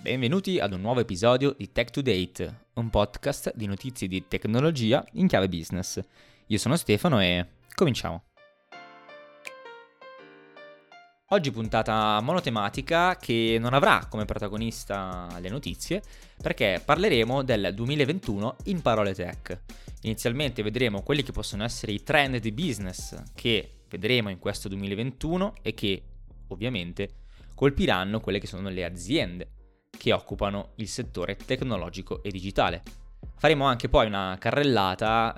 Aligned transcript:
Benvenuti 0.00 0.58
ad 0.58 0.72
un 0.72 0.80
nuovo 0.80 1.00
episodio 1.00 1.54
di 1.56 1.72
Tech 1.72 1.90
to 1.90 2.00
Date, 2.00 2.66
un 2.74 2.88
podcast 2.88 3.52
di 3.54 3.66
notizie 3.66 4.08
di 4.08 4.26
tecnologia 4.28 5.04
in 5.12 5.26
chiave 5.26 5.48
business. 5.48 6.00
Io 6.46 6.58
sono 6.58 6.76
Stefano 6.76 7.20
e 7.20 7.46
cominciamo. 7.74 8.24
Oggi 11.28 11.50
puntata 11.50 12.20
monotematica 12.20 13.16
che 13.16 13.56
non 13.58 13.74
avrà 13.74 14.06
come 14.08 14.24
protagonista 14.24 15.26
le 15.40 15.48
notizie 15.48 16.02
perché 16.40 16.82
parleremo 16.84 17.42
del 17.42 17.72
2021 17.74 18.56
in 18.64 18.82
parole 18.82 19.14
tech. 19.14 19.60
Inizialmente 20.02 20.62
vedremo 20.62 21.02
quelli 21.02 21.22
che 21.22 21.32
possono 21.32 21.64
essere 21.64 21.92
i 21.92 22.02
trend 22.02 22.36
di 22.36 22.52
business 22.52 23.22
che 23.34 23.84
vedremo 23.88 24.28
in 24.28 24.38
questo 24.38 24.68
2021 24.68 25.54
e 25.62 25.74
che 25.74 26.02
ovviamente 26.48 27.23
colpiranno 27.54 28.20
quelle 28.20 28.38
che 28.38 28.46
sono 28.46 28.68
le 28.68 28.84
aziende 28.84 29.48
che 29.96 30.12
occupano 30.12 30.72
il 30.76 30.88
settore 30.88 31.36
tecnologico 31.36 32.22
e 32.22 32.30
digitale. 32.30 32.82
Faremo 33.36 33.64
anche 33.66 33.88
poi 33.88 34.06
una 34.06 34.36
carrellata 34.38 35.34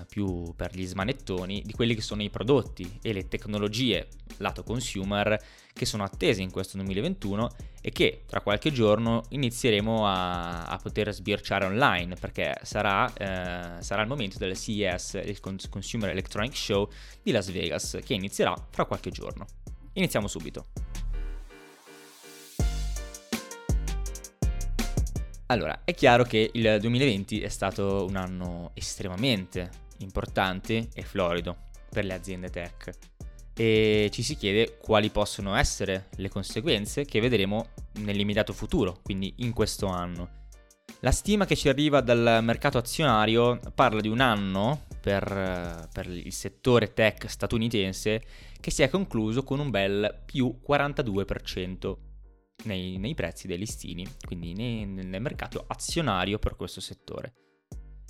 eh, 0.00 0.06
più 0.06 0.52
per 0.54 0.74
gli 0.74 0.84
smanettoni 0.84 1.62
di 1.64 1.72
quelli 1.72 1.94
che 1.94 2.00
sono 2.02 2.22
i 2.22 2.30
prodotti 2.30 2.98
e 3.00 3.12
le 3.12 3.28
tecnologie 3.28 4.08
lato 4.38 4.62
consumer 4.62 5.38
che 5.72 5.86
sono 5.86 6.02
attese 6.02 6.42
in 6.42 6.50
questo 6.50 6.76
2021 6.76 7.50
e 7.80 7.90
che 7.90 8.24
tra 8.26 8.40
qualche 8.40 8.72
giorno 8.72 9.22
inizieremo 9.28 10.06
a, 10.06 10.64
a 10.64 10.76
poter 10.78 11.12
sbirciare 11.12 11.64
online 11.64 12.16
perché 12.16 12.54
sarà, 12.62 13.10
eh, 13.14 13.82
sarà, 13.82 14.02
il 14.02 14.08
momento 14.08 14.38
del 14.38 14.56
CES, 14.56 15.20
il 15.24 15.40
Consumer 15.40 16.10
Electronic 16.10 16.56
Show 16.56 16.90
di 17.22 17.32
Las 17.32 17.50
Vegas 17.50 17.98
che 18.04 18.14
inizierà 18.14 18.54
fra 18.70 18.84
qualche 18.84 19.10
giorno. 19.10 19.46
Iniziamo 19.94 20.26
subito. 20.26 20.66
Allora, 25.46 25.82
è 25.84 25.94
chiaro 25.94 26.24
che 26.24 26.50
il 26.52 26.78
2020 26.80 27.40
è 27.40 27.48
stato 27.48 28.04
un 28.08 28.16
anno 28.16 28.72
estremamente 28.74 29.70
importante 29.98 30.88
e 30.92 31.02
florido 31.02 31.68
per 31.88 32.04
le 32.04 32.14
aziende 32.14 32.50
tech 32.50 32.90
e 33.54 34.10
ci 34.12 34.22
si 34.22 34.36
chiede 34.36 34.76
quali 34.76 35.08
possono 35.08 35.54
essere 35.54 36.08
le 36.16 36.28
conseguenze 36.28 37.04
che 37.04 37.20
vedremo 37.20 37.68
nell'immediato 38.00 38.52
futuro, 38.52 38.98
quindi 39.02 39.34
in 39.38 39.52
questo 39.52 39.86
anno. 39.86 40.44
La 41.00 41.12
stima 41.12 41.46
che 41.46 41.56
ci 41.56 41.68
arriva 41.68 42.00
dal 42.00 42.40
mercato 42.42 42.78
azionario 42.78 43.60
parla 43.74 44.00
di 44.00 44.08
un 44.08 44.20
anno 44.20 44.86
per, 45.00 45.88
per, 45.92 46.08
il 46.08 46.32
settore 46.32 46.92
tech 46.92 47.30
statunitense 47.30 48.22
che 48.60 48.70
si 48.70 48.82
è 48.82 48.88
concluso 48.88 49.44
con 49.44 49.60
un 49.60 49.70
bel 49.70 50.22
più 50.26 50.58
42% 50.68 51.96
nei, 52.64 52.98
nei 52.98 53.14
prezzi 53.14 53.46
dei 53.46 53.58
listini, 53.58 54.06
quindi 54.24 54.54
nei, 54.54 54.86
nel 54.86 55.20
mercato 55.20 55.64
azionario 55.66 56.38
per 56.38 56.56
questo 56.56 56.80
settore. 56.80 57.34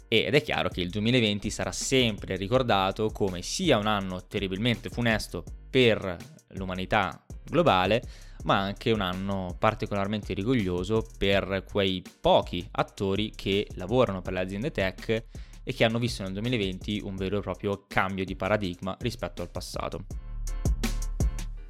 Ed 0.08 0.34
è 0.34 0.42
chiaro 0.42 0.69
che 0.69 0.80
il 0.80 0.91
2020 0.91 1.50
sarà 1.50 1.72
sempre 1.72 2.36
ricordato 2.36 3.11
come 3.11 3.42
sia 3.42 3.77
un 3.77 3.86
anno 3.86 4.27
terribilmente 4.27 4.88
funesto 4.88 5.44
per 5.69 6.16
l'umanità 6.50 7.25
globale, 7.44 8.03
ma 8.44 8.58
anche 8.58 8.92
un 8.92 9.00
anno 9.00 9.56
particolarmente 9.58 10.33
rigoglioso 10.33 11.05
per 11.19 11.64
quei 11.69 12.03
pochi 12.20 12.66
attori 12.70 13.33
che 13.34 13.66
lavorano 13.75 14.22
per 14.22 14.33
le 14.33 14.41
aziende 14.41 14.70
tech 14.70 15.25
e 15.64 15.72
che 15.72 15.84
hanno 15.84 15.98
visto 15.98 16.22
nel 16.22 16.33
2020 16.33 17.00
un 17.03 17.16
vero 17.16 17.38
e 17.38 17.41
proprio 17.41 17.86
cambio 17.88 18.25
di 18.25 18.36
paradigma 18.36 18.97
rispetto 19.00 19.42
al 19.42 19.50
passato. 19.50 20.25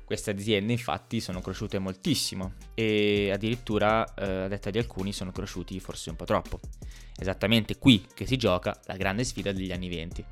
Queste 0.06 0.30
aziende 0.30 0.70
infatti 0.70 1.18
sono 1.18 1.40
cresciute 1.40 1.80
moltissimo 1.80 2.52
e 2.74 3.32
addirittura, 3.32 4.14
eh, 4.14 4.44
a 4.44 4.46
detta 4.46 4.70
di 4.70 4.78
alcuni, 4.78 5.12
sono 5.12 5.32
cresciuti 5.32 5.80
forse 5.80 6.10
un 6.10 6.16
po' 6.16 6.24
troppo. 6.24 6.60
Esattamente 7.16 7.76
qui 7.76 8.06
che 8.14 8.24
si 8.24 8.36
gioca 8.36 8.80
la 8.84 8.94
grande 8.94 9.24
sfida 9.24 9.50
degli 9.50 9.72
anni 9.72 9.88
20. 9.88 10.24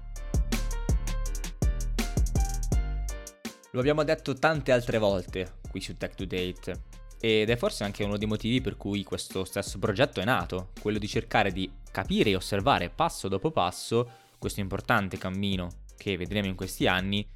Lo 3.72 3.80
abbiamo 3.80 4.04
detto 4.04 4.34
tante 4.34 4.70
altre 4.70 4.98
volte 4.98 5.54
qui 5.68 5.80
su 5.80 5.96
Tech 5.96 6.14
to 6.14 6.24
Date 6.24 6.82
ed 7.18 7.50
è 7.50 7.56
forse 7.56 7.82
anche 7.82 8.04
uno 8.04 8.16
dei 8.16 8.28
motivi 8.28 8.60
per 8.60 8.76
cui 8.76 9.02
questo 9.02 9.44
stesso 9.44 9.80
progetto 9.80 10.20
è 10.20 10.24
nato, 10.24 10.68
quello 10.80 10.98
di 10.98 11.08
cercare 11.08 11.50
di 11.50 11.68
capire 11.90 12.30
e 12.30 12.36
osservare 12.36 12.90
passo 12.90 13.26
dopo 13.26 13.50
passo 13.50 14.08
questo 14.38 14.60
importante 14.60 15.18
cammino 15.18 15.68
che 15.96 16.16
vedremo 16.16 16.46
in 16.46 16.54
questi 16.54 16.86
anni 16.86 17.28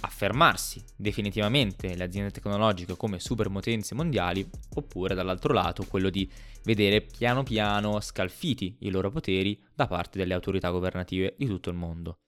affermarsi 0.00 0.82
definitivamente 0.96 1.94
le 1.94 2.04
aziende 2.04 2.30
tecnologiche 2.30 2.96
come 2.96 3.20
superpotenze 3.20 3.94
mondiali, 3.94 4.48
oppure 4.74 5.14
dall'altro 5.14 5.52
lato 5.52 5.84
quello 5.86 6.10
di 6.10 6.30
vedere 6.64 7.00
piano 7.00 7.42
piano 7.42 8.00
scalfiti 8.00 8.76
i 8.80 8.90
loro 8.90 9.10
poteri 9.10 9.60
da 9.74 9.86
parte 9.86 10.18
delle 10.18 10.34
autorità 10.34 10.70
governative 10.70 11.34
di 11.36 11.46
tutto 11.46 11.70
il 11.70 11.76
mondo. 11.76 12.18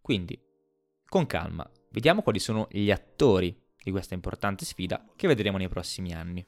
Quindi, 0.00 0.38
con 1.08 1.26
calma, 1.26 1.68
vediamo 1.90 2.22
quali 2.22 2.38
sono 2.38 2.68
gli 2.70 2.90
attori 2.90 3.56
di 3.82 3.90
questa 3.90 4.14
importante 4.14 4.64
sfida 4.64 5.04
che 5.14 5.28
vedremo 5.28 5.58
nei 5.58 5.68
prossimi 5.68 6.12
anni. 6.12 6.46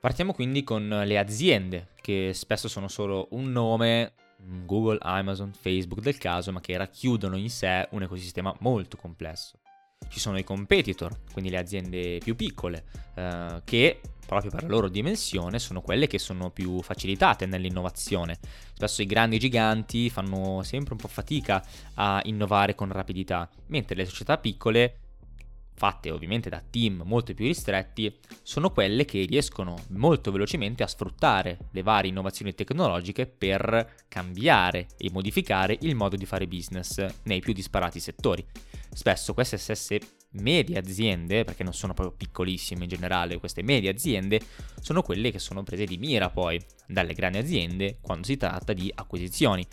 Partiamo 0.00 0.32
quindi 0.32 0.64
con 0.64 0.88
le 0.88 1.16
aziende, 1.16 1.90
che 2.00 2.32
spesso 2.34 2.66
sono 2.66 2.88
solo 2.88 3.28
un 3.30 3.52
nome 3.52 4.14
Google, 4.64 4.98
Amazon, 5.00 5.52
Facebook 5.52 6.00
del 6.00 6.18
caso, 6.18 6.52
ma 6.52 6.60
che 6.60 6.76
racchiudono 6.76 7.36
in 7.36 7.50
sé 7.50 7.88
un 7.90 8.02
ecosistema 8.02 8.54
molto 8.60 8.96
complesso. 8.96 9.58
Ci 10.08 10.20
sono 10.20 10.38
i 10.38 10.44
competitor, 10.44 11.20
quindi 11.32 11.50
le 11.50 11.58
aziende 11.58 12.18
più 12.18 12.34
piccole, 12.36 12.84
eh, 13.14 13.62
che 13.64 14.00
proprio 14.26 14.50
per 14.50 14.62
la 14.62 14.68
loro 14.68 14.88
dimensione 14.88 15.58
sono 15.58 15.80
quelle 15.80 16.06
che 16.06 16.18
sono 16.18 16.50
più 16.50 16.82
facilitate 16.82 17.46
nell'innovazione. 17.46 18.38
Spesso 18.72 19.02
i 19.02 19.06
grandi 19.06 19.38
giganti 19.38 20.10
fanno 20.10 20.62
sempre 20.62 20.94
un 20.94 21.00
po' 21.00 21.08
fatica 21.08 21.64
a 21.94 22.20
innovare 22.24 22.74
con 22.74 22.90
rapidità, 22.90 23.48
mentre 23.68 23.94
le 23.94 24.04
società 24.04 24.38
piccole 24.38 25.01
fatte 25.82 26.12
ovviamente 26.12 26.48
da 26.48 26.62
team 26.62 27.02
molto 27.04 27.34
più 27.34 27.44
ristretti, 27.44 28.16
sono 28.44 28.70
quelle 28.70 29.04
che 29.04 29.24
riescono 29.24 29.74
molto 29.88 30.30
velocemente 30.30 30.84
a 30.84 30.86
sfruttare 30.86 31.58
le 31.72 31.82
varie 31.82 32.08
innovazioni 32.08 32.54
tecnologiche 32.54 33.26
per 33.26 34.04
cambiare 34.06 34.86
e 34.96 35.10
modificare 35.10 35.76
il 35.80 35.96
modo 35.96 36.14
di 36.14 36.24
fare 36.24 36.46
business 36.46 37.04
nei 37.24 37.40
più 37.40 37.52
disparati 37.52 37.98
settori. 37.98 38.46
Spesso 38.92 39.34
queste 39.34 39.56
stesse 39.56 39.98
medie 40.34 40.78
aziende, 40.78 41.42
perché 41.42 41.64
non 41.64 41.74
sono 41.74 41.94
proprio 41.94 42.16
piccolissime 42.16 42.84
in 42.84 42.88
generale, 42.88 43.40
queste 43.40 43.64
medie 43.64 43.90
aziende 43.90 44.40
sono 44.80 45.02
quelle 45.02 45.32
che 45.32 45.40
sono 45.40 45.64
prese 45.64 45.84
di 45.84 45.98
mira 45.98 46.30
poi 46.30 46.60
dalle 46.86 47.12
grandi 47.12 47.38
aziende 47.38 47.98
quando 48.00 48.24
si 48.24 48.36
tratta 48.36 48.72
di 48.72 48.88
acquisizioni 48.94 49.66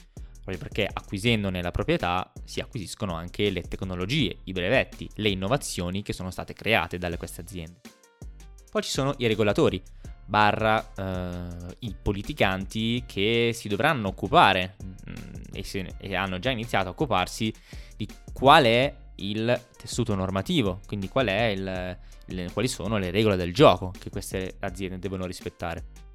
proprio 0.50 0.58
perché 0.58 0.90
acquisendone 0.92 1.62
la 1.62 1.72
proprietà 1.72 2.32
si 2.44 2.60
acquisiscono 2.60 3.14
anche 3.14 3.50
le 3.50 3.62
tecnologie, 3.62 4.38
i 4.46 4.52
brevetti, 4.52 5.10
le 5.16 5.30
innovazioni 5.30 6.02
che 6.02 6.14
sono 6.14 6.32
state 6.32 6.54
create 6.54 6.98
dalle 6.98 7.18
queste 7.18 7.42
aziende. 7.42 7.80
Poi 8.72 8.82
ci 8.82 8.90
sono 8.90 9.14
i 9.18 9.28
regolatori, 9.28 9.82
barra 10.26 10.94
eh, 10.96 11.76
i 11.80 11.96
politicanti 12.02 13.04
che 13.06 13.52
si 13.54 13.68
dovranno 13.68 14.08
occupare 14.08 14.76
mh, 14.78 15.12
mm, 15.12 15.16
e, 15.54 15.64
se, 15.64 15.94
e 15.98 16.16
hanno 16.16 16.40
già 16.40 16.50
iniziato 16.50 16.88
a 16.88 16.92
occuparsi 16.92 17.54
di 17.96 18.08
qual 18.34 18.66
è 18.66 18.96
il 19.16 19.62
tessuto 19.78 20.16
normativo, 20.16 20.80
quindi 20.88 21.10
qual 21.10 21.28
il, 21.28 21.98
il, 22.28 22.52
quali 22.54 22.68
sono 22.68 22.98
le 22.98 23.12
regole 23.12 23.36
del 23.36 23.54
gioco 23.54 23.92
che 23.98 24.10
queste 24.10 24.56
aziende 24.60 25.00
devono 25.00 25.26
rispettare. 25.26 26.08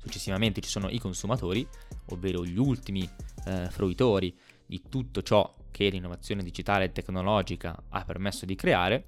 Successivamente 0.00 0.60
ci 0.60 0.70
sono 0.70 0.88
i 0.88 0.98
consumatori, 0.98 1.66
ovvero 2.06 2.44
gli 2.44 2.58
ultimi 2.58 3.08
eh, 3.44 3.68
fruitori 3.70 4.36
di 4.66 4.82
tutto 4.88 5.22
ciò 5.22 5.54
che 5.70 5.88
l'innovazione 5.88 6.42
digitale 6.42 6.84
e 6.84 6.92
tecnologica 6.92 7.82
ha 7.88 8.04
permesso 8.04 8.46
di 8.46 8.54
creare. 8.54 9.04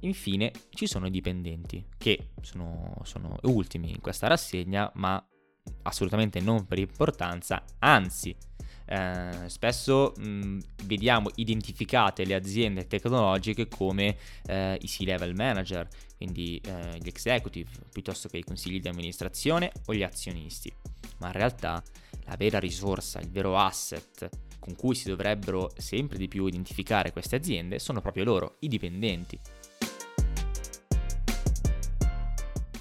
Infine 0.00 0.52
ci 0.70 0.86
sono 0.86 1.06
i 1.06 1.10
dipendenti, 1.10 1.84
che 1.96 2.30
sono, 2.40 3.00
sono 3.04 3.36
ultimi 3.42 3.90
in 3.90 4.00
questa 4.00 4.26
rassegna, 4.26 4.90
ma 4.94 5.24
assolutamente 5.82 6.40
non 6.40 6.66
per 6.66 6.78
importanza, 6.78 7.64
anzi 7.78 8.36
eh, 8.92 9.48
spesso 9.48 10.12
mh, 10.18 10.58
vediamo 10.84 11.30
identificate 11.36 12.26
le 12.26 12.34
aziende 12.34 12.86
tecnologiche 12.86 13.66
come 13.66 14.16
eh, 14.46 14.76
i 14.78 14.86
C-level 14.86 15.34
manager, 15.34 15.88
quindi 16.18 16.60
eh, 16.62 16.98
gli 16.98 17.08
executive, 17.08 17.70
piuttosto 17.90 18.28
che 18.28 18.36
i 18.36 18.44
consigli 18.44 18.80
di 18.80 18.88
amministrazione 18.88 19.72
o 19.86 19.94
gli 19.94 20.02
azionisti. 20.02 20.70
Ma 21.20 21.28
in 21.28 21.32
realtà 21.32 21.82
la 22.26 22.36
vera 22.36 22.58
risorsa, 22.58 23.18
il 23.20 23.30
vero 23.30 23.56
asset 23.56 24.28
con 24.58 24.76
cui 24.76 24.94
si 24.94 25.08
dovrebbero 25.08 25.72
sempre 25.76 26.18
di 26.18 26.28
più 26.28 26.46
identificare 26.46 27.12
queste 27.12 27.36
aziende 27.36 27.78
sono 27.78 28.00
proprio 28.02 28.24
loro, 28.24 28.56
i 28.60 28.68
dipendenti. 28.68 29.40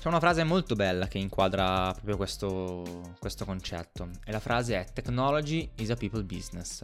C'è 0.02 0.08
una 0.08 0.20
frase 0.20 0.44
molto 0.44 0.74
bella 0.74 1.08
che 1.08 1.20
inquadra 1.20 1.92
proprio 1.92 2.18
questo, 2.18 3.14
questo 3.20 3.46
concetto 3.46 4.10
e 4.26 4.32
la 4.32 4.40
frase 4.40 4.76
è 4.76 4.86
Technology 4.92 5.70
is 5.76 5.92
a 5.92 5.96
people 5.96 6.24
business. 6.24 6.84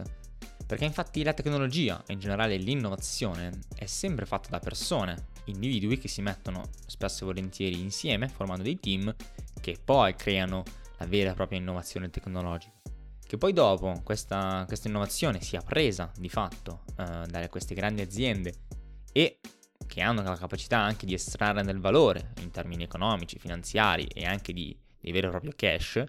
Perché 0.64 0.84
infatti 0.84 1.24
la 1.24 1.32
tecnologia 1.32 2.00
e 2.06 2.12
in 2.12 2.20
generale 2.20 2.56
l'innovazione 2.58 3.58
è 3.74 3.86
sempre 3.86 4.24
fatta 4.24 4.50
da 4.50 4.60
persone, 4.60 5.30
individui 5.46 5.98
che 5.98 6.06
si 6.06 6.22
mettono 6.22 6.70
spesso 6.86 7.24
e 7.24 7.26
volentieri 7.26 7.80
insieme 7.80 8.28
formando 8.28 8.62
dei 8.62 8.78
team 8.78 9.12
che 9.60 9.76
poi 9.84 10.14
creano 10.14 10.62
la 10.98 11.06
vera 11.06 11.32
e 11.32 11.34
propria 11.34 11.58
innovazione 11.58 12.10
tecnologica. 12.10 12.76
Che 13.26 13.36
poi 13.36 13.52
dopo 13.52 14.00
questa, 14.04 14.62
questa 14.68 14.86
innovazione 14.86 15.40
sia 15.40 15.60
presa 15.60 16.08
di 16.16 16.28
fatto 16.28 16.84
eh, 16.96 17.26
da 17.26 17.48
queste 17.48 17.74
grandi 17.74 18.00
aziende 18.00 18.54
e 19.10 19.40
che 19.88 20.00
hanno 20.00 20.22
la 20.22 20.36
capacità 20.36 20.78
anche 20.78 21.06
di 21.06 21.14
estrarre 21.14 21.64
del 21.64 21.80
valore 21.80 22.32
in 22.40 22.52
termini 22.52 22.84
economici, 22.84 23.40
finanziari 23.40 24.06
e 24.06 24.24
anche 24.24 24.52
di, 24.52 24.78
di 25.00 25.10
vero 25.10 25.26
e 25.26 25.30
proprio 25.30 25.52
cash, 25.56 26.04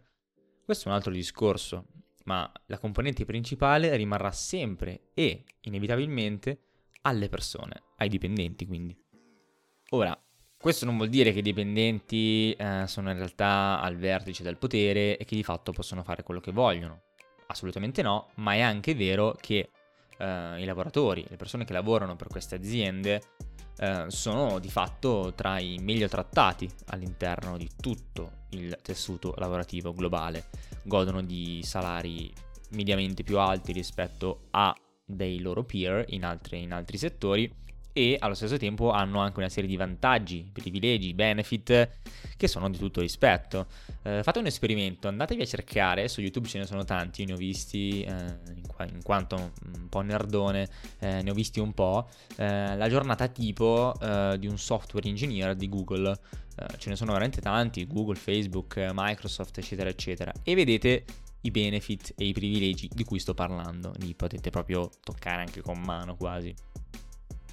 questo 0.64 0.86
è 0.86 0.92
un 0.92 0.98
altro 0.98 1.12
discorso, 1.12 1.88
ma 2.26 2.50
la 2.68 2.78
componente 2.78 3.26
principale 3.26 3.96
rimarrà 3.96 4.32
sempre 4.32 5.10
e 5.16 5.44
inevitabilmente 5.62 6.60
alle 7.02 7.28
persone, 7.30 7.82
ai 7.98 8.10
dipendenti 8.10 8.68
quindi. 8.68 8.96
Ora, 9.92 10.16
questo 10.56 10.86
non 10.86 10.98
vuol 10.98 11.10
dire 11.10 11.32
che 11.32 11.40
i 11.40 11.42
dipendenti 11.42 12.52
eh, 12.52 12.84
sono 12.86 13.10
in 13.10 13.18
realtà 13.18 13.80
al 13.80 13.96
vertice 13.96 14.44
del 14.44 14.58
potere 14.58 15.18
e 15.18 15.26
che 15.26 15.36
di 15.36 15.44
fatto 15.44 15.72
possono 15.72 16.04
fare 16.04 16.22
quello 16.22 16.42
che 16.42 16.52
vogliono. 16.52 17.04
Assolutamente 17.48 18.02
no, 18.02 18.30
ma 18.36 18.54
è 18.54 18.60
anche 18.60 18.94
vero 18.94 19.36
che 19.40 19.70
eh, 20.20 20.62
i 20.62 20.66
lavoratori, 20.66 21.26
le 21.28 21.38
persone 21.38 21.66
che 21.66 21.74
lavorano 21.74 22.16
per 22.16 22.28
queste 22.28 22.56
aziende, 22.56 23.22
eh, 23.78 24.06
sono 24.10 24.60
di 24.60 24.70
fatto 24.70 25.34
tra 25.36 25.60
i 25.60 25.78
meglio 25.80 26.08
trattati 26.08 26.70
all'interno 26.88 27.58
di 27.58 27.70
tutto 27.80 28.46
il 28.50 28.78
tessuto 28.82 29.34
lavorativo 29.38 29.94
globale. 29.94 30.46
Godono 30.84 31.22
di 31.24 31.62
salari 31.64 32.32
mediamente 32.72 33.24
più 33.24 33.40
alti 33.40 33.72
rispetto 33.72 34.48
a 34.52 34.76
dei 35.06 35.40
loro 35.40 35.64
peer 35.64 36.06
in, 36.10 36.24
altre, 36.24 36.58
in 36.58 36.72
altri 36.72 36.98
settori 36.98 37.52
e 37.94 38.18
allo 38.20 38.34
stesso 38.34 38.58
tempo 38.58 38.92
hanno 38.92 39.20
anche 39.20 39.40
una 39.40 39.50
serie 39.50 39.70
di 39.70 39.76
vantaggi, 39.76 40.50
privilegi, 40.52 41.14
benefit 41.14 41.90
che 42.38 42.48
sono 42.48 42.70
di 42.70 42.78
tutto 42.78 43.02
rispetto. 43.02 43.68
Eh, 44.04 44.24
fate 44.24 44.40
un 44.40 44.46
esperimento, 44.46 45.08
andatevi 45.08 45.42
a 45.42 45.46
cercare, 45.46 46.08
su 46.08 46.22
YouTube 46.22 46.48
ce 46.48 46.60
ne 46.60 46.66
sono 46.66 46.84
tanti, 46.84 47.26
ne 47.26 47.34
ho 47.34 47.36
visti, 47.36 48.02
eh, 48.02 48.12
in, 48.56 48.68
qua, 48.68 48.86
in, 48.86 49.02
quanto 49.04 49.36
un 49.36 49.90
po' 49.90 50.02
nerdone, 50.02 50.70
eh, 51.00 51.22
ne 51.22 51.30
ho 51.30 51.34
visti 51.34 51.60
un 51.60 51.74
po', 51.74 52.08
eh, 52.38 52.76
la 52.78 52.90
giornata 52.90 53.28
tipo 53.28 53.94
eh, 54.00 54.38
di 54.40 54.48
un 54.48 54.58
software 54.58 55.08
engineer 55.08 55.56
di 55.56 55.68
Google. 55.68 56.12
Eh, 56.56 56.78
ce 56.78 56.90
ne 56.90 56.96
sono 56.96 57.12
veramente 57.12 57.42
tanti, 57.42 57.86
Google, 57.88 58.16
Facebook, 58.16 58.90
Microsoft, 58.94 59.58
eccetera, 59.58 59.90
eccetera. 59.90 60.32
E 60.44 60.56
vedete 60.56 61.06
i 61.42 61.52
benefit 61.52 62.14
e 62.18 62.26
i 62.26 62.34
privilegi 62.34 62.90
di 62.92 63.04
cui 63.04 63.20
sto 63.20 63.34
parlando, 63.34 63.94
li 63.98 64.14
potete 64.14 64.50
proprio 64.50 64.90
toccare 65.04 65.42
anche 65.42 65.62
con 65.62 65.80
mano 65.80 66.16
quasi. 66.16 66.54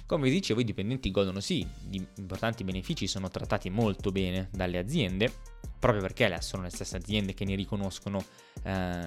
Come 0.07 0.23
vi 0.23 0.31
dicevo, 0.31 0.61
i 0.61 0.63
dipendenti 0.63 1.11
godono 1.11 1.41
sì 1.41 1.67
di 1.83 2.01
importanti 2.15 2.63
benefici, 2.63 3.07
sono 3.07 3.27
trattati 3.27 3.69
molto 3.69 4.09
bene 4.09 4.47
dalle 4.53 4.77
aziende, 4.77 5.29
proprio 5.77 6.01
perché 6.01 6.33
sono 6.39 6.63
le 6.63 6.69
stesse 6.69 6.95
aziende 6.95 7.33
che 7.33 7.43
ne 7.43 7.55
riconoscono 7.55 8.23
eh, 8.63 9.05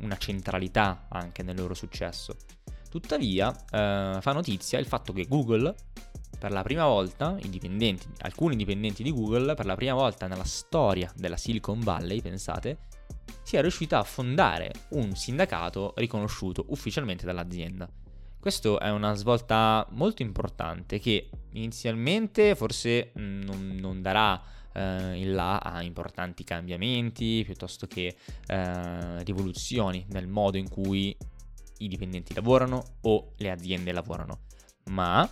una 0.00 0.16
centralità 0.18 1.06
anche 1.08 1.42
nel 1.42 1.56
loro 1.56 1.72
successo. 1.72 2.36
Tuttavia, 2.90 3.50
eh, 3.50 4.18
fa 4.20 4.32
notizia 4.32 4.78
il 4.78 4.84
fatto 4.84 5.14
che 5.14 5.26
Google, 5.26 5.74
per 6.38 6.52
la 6.52 6.62
prima 6.62 6.84
volta, 6.84 7.34
dipendenti, 7.40 8.06
alcuni 8.18 8.54
dipendenti 8.54 9.02
di 9.02 9.10
Google, 9.10 9.54
per 9.54 9.64
la 9.64 9.74
prima 9.74 9.94
volta 9.94 10.26
nella 10.26 10.44
storia 10.44 11.10
della 11.16 11.38
Silicon 11.38 11.80
Valley, 11.80 12.20
pensate, 12.20 12.88
sia 13.42 13.62
riuscita 13.62 13.98
a 13.98 14.04
fondare 14.04 14.70
un 14.90 15.16
sindacato 15.16 15.94
riconosciuto 15.96 16.66
ufficialmente 16.68 17.24
dall'azienda. 17.24 17.88
Questo 18.42 18.80
è 18.80 18.90
una 18.90 19.14
svolta 19.14 19.86
molto 19.90 20.22
importante 20.22 20.98
che 20.98 21.30
inizialmente 21.52 22.56
forse 22.56 23.12
mm, 23.16 23.42
non, 23.42 23.76
non 23.78 24.02
darà 24.02 24.42
eh, 24.72 25.14
in 25.14 25.32
là 25.32 25.58
a 25.58 25.80
importanti 25.80 26.42
cambiamenti 26.42 27.42
piuttosto 27.44 27.86
che 27.86 28.16
eh, 28.48 29.22
rivoluzioni 29.22 30.04
nel 30.08 30.26
modo 30.26 30.56
in 30.56 30.68
cui 30.68 31.16
i 31.78 31.86
dipendenti 31.86 32.34
lavorano 32.34 32.82
o 33.02 33.34
le 33.36 33.48
aziende 33.48 33.92
lavorano, 33.92 34.40
ma 34.86 35.30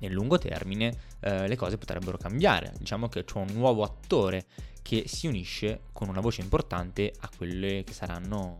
nel 0.00 0.12
lungo 0.12 0.36
termine 0.36 0.94
eh, 1.20 1.48
le 1.48 1.56
cose 1.56 1.78
potrebbero 1.78 2.18
cambiare. 2.18 2.74
Diciamo 2.76 3.08
che 3.08 3.24
c'è 3.24 3.38
un 3.38 3.54
nuovo 3.54 3.84
attore 3.84 4.44
che 4.82 5.04
si 5.06 5.28
unisce 5.28 5.80
con 5.94 6.10
una 6.10 6.20
voce 6.20 6.42
importante 6.42 7.10
a 7.20 7.30
quelle 7.34 7.84
che 7.84 7.94
saranno 7.94 8.58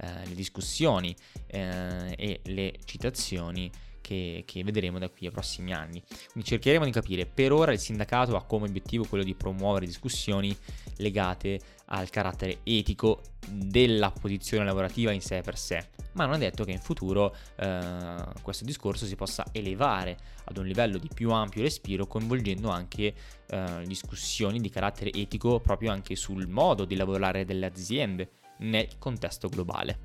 eh, 0.00 0.26
le 0.26 0.34
discussioni 0.34 1.14
eh, 1.46 2.14
e 2.16 2.40
le 2.44 2.74
citazioni 2.84 3.70
che, 4.00 4.42
che, 4.44 4.64
vedremo 4.64 4.98
da 4.98 5.08
qui 5.08 5.26
ai 5.26 5.32
prossimi 5.32 5.72
anni. 5.72 6.02
Quindi 6.32 6.48
cercheremo 6.48 6.84
di 6.84 6.90
capire, 6.90 7.26
per 7.26 7.52
ora 7.52 7.72
il 7.72 7.78
sindacato 7.78 8.34
ha 8.34 8.44
come 8.44 8.66
obiettivo 8.66 9.04
quello 9.04 9.22
di 9.22 9.34
promuovere 9.34 9.86
discussioni 9.86 10.56
legate 10.96 11.60
al 11.86 12.10
carattere 12.10 12.58
etico 12.64 13.22
della 13.48 14.10
posizione 14.10 14.64
lavorativa 14.64 15.12
in 15.12 15.20
sé 15.20 15.42
per 15.42 15.56
sé, 15.56 15.88
ma 16.12 16.26
non 16.26 16.36
è 16.36 16.38
detto 16.38 16.64
che 16.64 16.72
in 16.72 16.80
futuro 16.80 17.34
eh, 17.56 18.24
questo 18.42 18.64
discorso 18.64 19.06
si 19.06 19.16
possa 19.16 19.46
elevare 19.52 20.16
ad 20.44 20.56
un 20.56 20.66
livello 20.66 20.98
di 20.98 21.08
più 21.12 21.30
ampio 21.30 21.62
respiro 21.62 22.06
coinvolgendo 22.06 22.68
anche 22.68 23.14
eh, 23.48 23.82
discussioni 23.84 24.60
di 24.60 24.70
carattere 24.70 25.12
etico 25.12 25.60
proprio 25.60 25.90
anche 25.90 26.16
sul 26.16 26.48
modo 26.48 26.84
di 26.84 26.96
lavorare 26.96 27.44
delle 27.44 27.66
aziende, 27.66 28.30
nel 28.60 28.98
contesto 28.98 29.48
globale. 29.48 29.98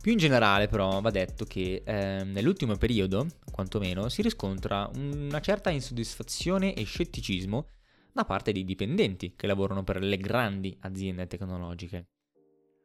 Più 0.00 0.12
in 0.12 0.18
generale 0.18 0.66
però 0.66 1.00
va 1.00 1.10
detto 1.10 1.44
che 1.44 1.82
eh, 1.84 2.24
nell'ultimo 2.24 2.76
periodo, 2.76 3.26
quantomeno, 3.50 4.08
si 4.08 4.22
riscontra 4.22 4.90
una 4.94 5.40
certa 5.40 5.68
insoddisfazione 5.68 6.72
e 6.72 6.84
scetticismo 6.84 7.66
da 8.12 8.24
parte 8.24 8.52
dei 8.52 8.64
dipendenti 8.64 9.34
che 9.36 9.46
lavorano 9.46 9.84
per 9.84 10.02
le 10.02 10.16
grandi 10.16 10.74
aziende 10.80 11.26
tecnologiche. 11.26 12.08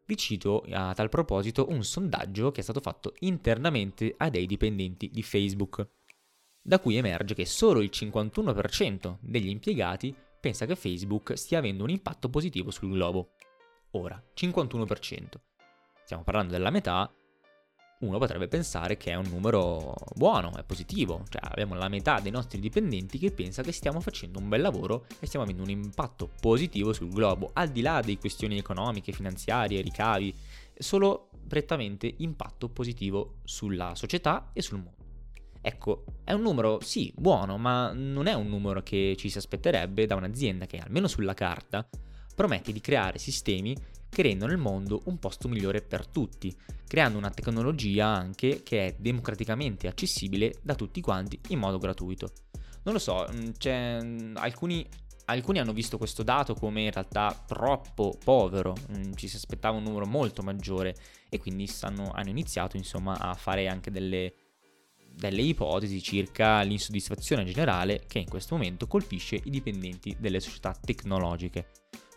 Vi 0.05 0.17
cito 0.17 0.63
a 0.69 0.93
tal 0.93 1.09
proposito 1.09 1.67
un 1.69 1.83
sondaggio 1.83 2.51
che 2.51 2.59
è 2.59 2.63
stato 2.63 2.81
fatto 2.81 3.13
internamente 3.19 4.13
a 4.17 4.29
dei 4.29 4.45
dipendenti 4.45 5.09
di 5.09 5.23
Facebook, 5.23 5.87
da 6.61 6.79
cui 6.79 6.97
emerge 6.97 7.33
che 7.33 7.45
solo 7.45 7.81
il 7.81 7.89
51% 7.91 9.17
degli 9.21 9.47
impiegati 9.47 10.13
pensa 10.45 10.67
che 10.67 10.75
Facebook 10.75 11.35
stia 11.35 11.57
avendo 11.57 11.81
un 11.81 11.89
impatto 11.89 12.29
positivo 12.29 12.69
sul 12.69 12.91
globo. 12.91 13.31
Ora, 13.91 14.21
51%. 14.35 15.23
Stiamo 16.03 16.21
parlando 16.21 16.51
della 16.51 16.69
metà, 16.69 17.11
uno 18.01 18.19
potrebbe 18.19 18.47
pensare 18.47 18.95
che 18.95 19.09
è 19.09 19.15
un 19.15 19.25
numero 19.27 19.95
buono, 20.13 20.55
è 20.55 20.63
positivo, 20.63 21.23
cioè 21.29 21.41
abbiamo 21.49 21.73
la 21.73 21.87
metà 21.87 22.19
dei 22.19 22.29
nostri 22.29 22.59
dipendenti 22.59 23.17
che 23.17 23.31
pensa 23.31 23.63
che 23.63 23.71
stiamo 23.71 23.99
facendo 24.01 24.37
un 24.37 24.47
bel 24.47 24.61
lavoro 24.61 25.07
e 25.19 25.25
stiamo 25.25 25.45
avendo 25.45 25.63
un 25.63 25.71
impatto 25.71 26.29
positivo 26.39 26.93
sul 26.93 27.09
globo, 27.09 27.49
al 27.53 27.69
di 27.69 27.81
là 27.81 28.01
delle 28.01 28.19
questioni 28.19 28.59
economiche, 28.59 29.13
finanziarie, 29.13 29.81
ricavi, 29.81 30.31
solo 30.77 31.31
prettamente 31.47 32.13
impatto 32.17 32.69
positivo 32.69 33.37
sulla 33.45 33.95
società 33.95 34.51
e 34.53 34.61
sul 34.61 34.77
mondo. 34.77 35.04
Ecco, 35.67 36.03
è 36.23 36.31
un 36.31 36.43
numero 36.43 36.79
sì 36.79 37.11
buono, 37.15 37.57
ma 37.57 37.91
non 37.91 38.27
è 38.27 38.33
un 38.33 38.47
numero 38.47 38.83
che 38.83 39.15
ci 39.17 39.29
si 39.29 39.39
aspetterebbe 39.39 40.05
da 40.05 40.13
un'azienda 40.13 40.67
che, 40.67 40.77
almeno 40.77 41.07
sulla 41.07 41.33
carta, 41.33 41.89
promette 42.35 42.71
di 42.71 42.79
creare 42.79 43.17
sistemi 43.17 43.75
che 44.07 44.21
rendono 44.21 44.51
il 44.51 44.59
mondo 44.59 45.01
un 45.05 45.17
posto 45.17 45.47
migliore 45.47 45.81
per 45.81 46.05
tutti, 46.05 46.55
creando 46.85 47.17
una 47.17 47.31
tecnologia 47.31 48.05
anche 48.05 48.61
che 48.61 48.85
è 48.85 48.95
democraticamente 48.99 49.87
accessibile 49.87 50.53
da 50.61 50.75
tutti 50.75 51.01
quanti 51.01 51.39
in 51.47 51.57
modo 51.57 51.79
gratuito. 51.79 52.29
Non 52.83 52.93
lo 52.93 52.99
so, 52.99 53.27
mm, 53.33 53.49
mm, 53.67 54.35
alcuni, 54.35 54.87
alcuni 55.25 55.57
hanno 55.57 55.73
visto 55.73 55.97
questo 55.97 56.21
dato 56.21 56.53
come 56.53 56.83
in 56.83 56.91
realtà 56.91 57.43
troppo 57.43 58.15
povero, 58.23 58.75
mm, 58.95 59.13
ci 59.15 59.27
si 59.27 59.35
aspettava 59.37 59.77
un 59.77 59.83
numero 59.83 60.05
molto 60.05 60.43
maggiore 60.43 60.95
e 61.27 61.39
quindi 61.39 61.65
stanno, 61.65 62.11
hanno 62.13 62.29
iniziato 62.29 62.77
insomma 62.77 63.17
a 63.17 63.33
fare 63.33 63.67
anche 63.67 63.89
delle 63.89 64.44
delle 65.15 65.41
ipotesi 65.41 66.01
circa 66.01 66.61
l'insoddisfazione 66.61 67.45
generale 67.45 68.03
che 68.07 68.19
in 68.19 68.29
questo 68.29 68.55
momento 68.55 68.87
colpisce 68.87 69.39
i 69.43 69.49
dipendenti 69.49 70.15
delle 70.19 70.39
società 70.39 70.73
tecnologiche, 70.79 71.67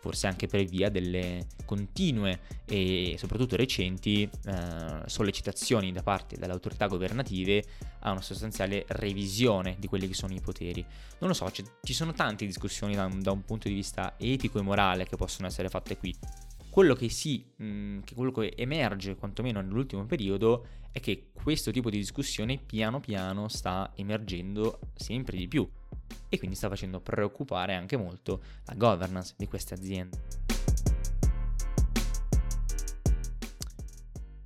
forse 0.00 0.26
anche 0.26 0.46
per 0.46 0.64
via 0.64 0.88
delle 0.88 1.46
continue 1.64 2.40
e 2.64 3.16
soprattutto 3.18 3.56
recenti 3.56 4.22
eh, 4.22 5.02
sollecitazioni 5.06 5.92
da 5.92 6.02
parte 6.02 6.36
delle 6.36 6.52
autorità 6.52 6.86
governative 6.86 7.64
a 8.00 8.10
una 8.10 8.22
sostanziale 8.22 8.84
revisione 8.88 9.76
di 9.78 9.86
quelli 9.86 10.06
che 10.06 10.14
sono 10.14 10.34
i 10.34 10.40
poteri. 10.40 10.84
Non 11.18 11.28
lo 11.28 11.34
so, 11.34 11.50
ci 11.50 11.92
sono 11.92 12.12
tante 12.12 12.46
discussioni 12.46 12.94
da, 12.94 13.08
da 13.20 13.32
un 13.32 13.44
punto 13.44 13.68
di 13.68 13.74
vista 13.74 14.14
etico 14.18 14.58
e 14.58 14.62
morale 14.62 15.06
che 15.06 15.16
possono 15.16 15.46
essere 15.46 15.68
fatte 15.68 15.96
qui. 15.96 16.14
Quello 16.78 16.94
che 16.94 17.08
sì, 17.08 17.44
mh, 17.56 17.64
mm, 17.64 17.98
che 18.04 18.14
quello 18.14 18.30
che 18.30 18.54
emerge 18.56 19.16
quantomeno 19.16 19.60
nell'ultimo 19.60 20.06
periodo 20.06 20.64
è 20.92 21.00
che 21.00 21.30
questo 21.32 21.72
tipo 21.72 21.90
di 21.90 21.98
discussione 21.98 22.56
piano 22.56 23.00
piano 23.00 23.48
sta 23.48 23.90
emergendo 23.96 24.78
sempre 24.94 25.36
di 25.36 25.48
più 25.48 25.68
e 26.28 26.38
quindi 26.38 26.54
sta 26.54 26.68
facendo 26.68 27.00
preoccupare 27.00 27.74
anche 27.74 27.96
molto 27.96 28.40
la 28.66 28.74
governance 28.74 29.34
di 29.36 29.48
queste 29.48 29.74
aziende. 29.74 30.18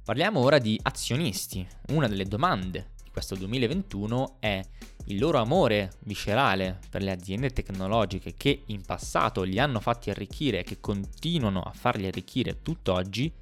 Parliamo 0.03 0.41
ora 0.41 0.57
di 0.57 0.81
azionisti. 0.83 1.69
Una 1.89 2.09
delle 2.09 2.25
domande 2.25 2.93
di 3.05 3.11
questo 3.11 3.35
2021 3.35 4.37
è 4.41 4.65
il 5.07 5.19
loro 5.19 5.39
amore 5.39 5.93
viscerale 6.01 6.79
per 6.89 7.03
le 7.03 7.11
aziende 7.11 7.51
tecnologiche 7.51 8.35
che 8.35 8.63
in 8.67 8.83
passato 8.83 9.43
li 9.43 9.59
hanno 9.59 9.81
fatti 9.81 10.11
arricchire 10.11 10.61
e 10.61 10.65
che 10.65 10.81
continuano 10.81 11.61
a 11.61 11.73
farli 11.73 12.07
arricchire 12.07 12.63
tutt'oggi, 12.63 13.33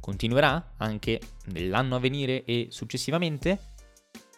continuerà 0.00 0.74
anche 0.76 1.20
nell'anno 1.46 1.96
a 1.96 2.00
venire 2.00 2.44
e 2.44 2.68
successivamente? 2.70 3.74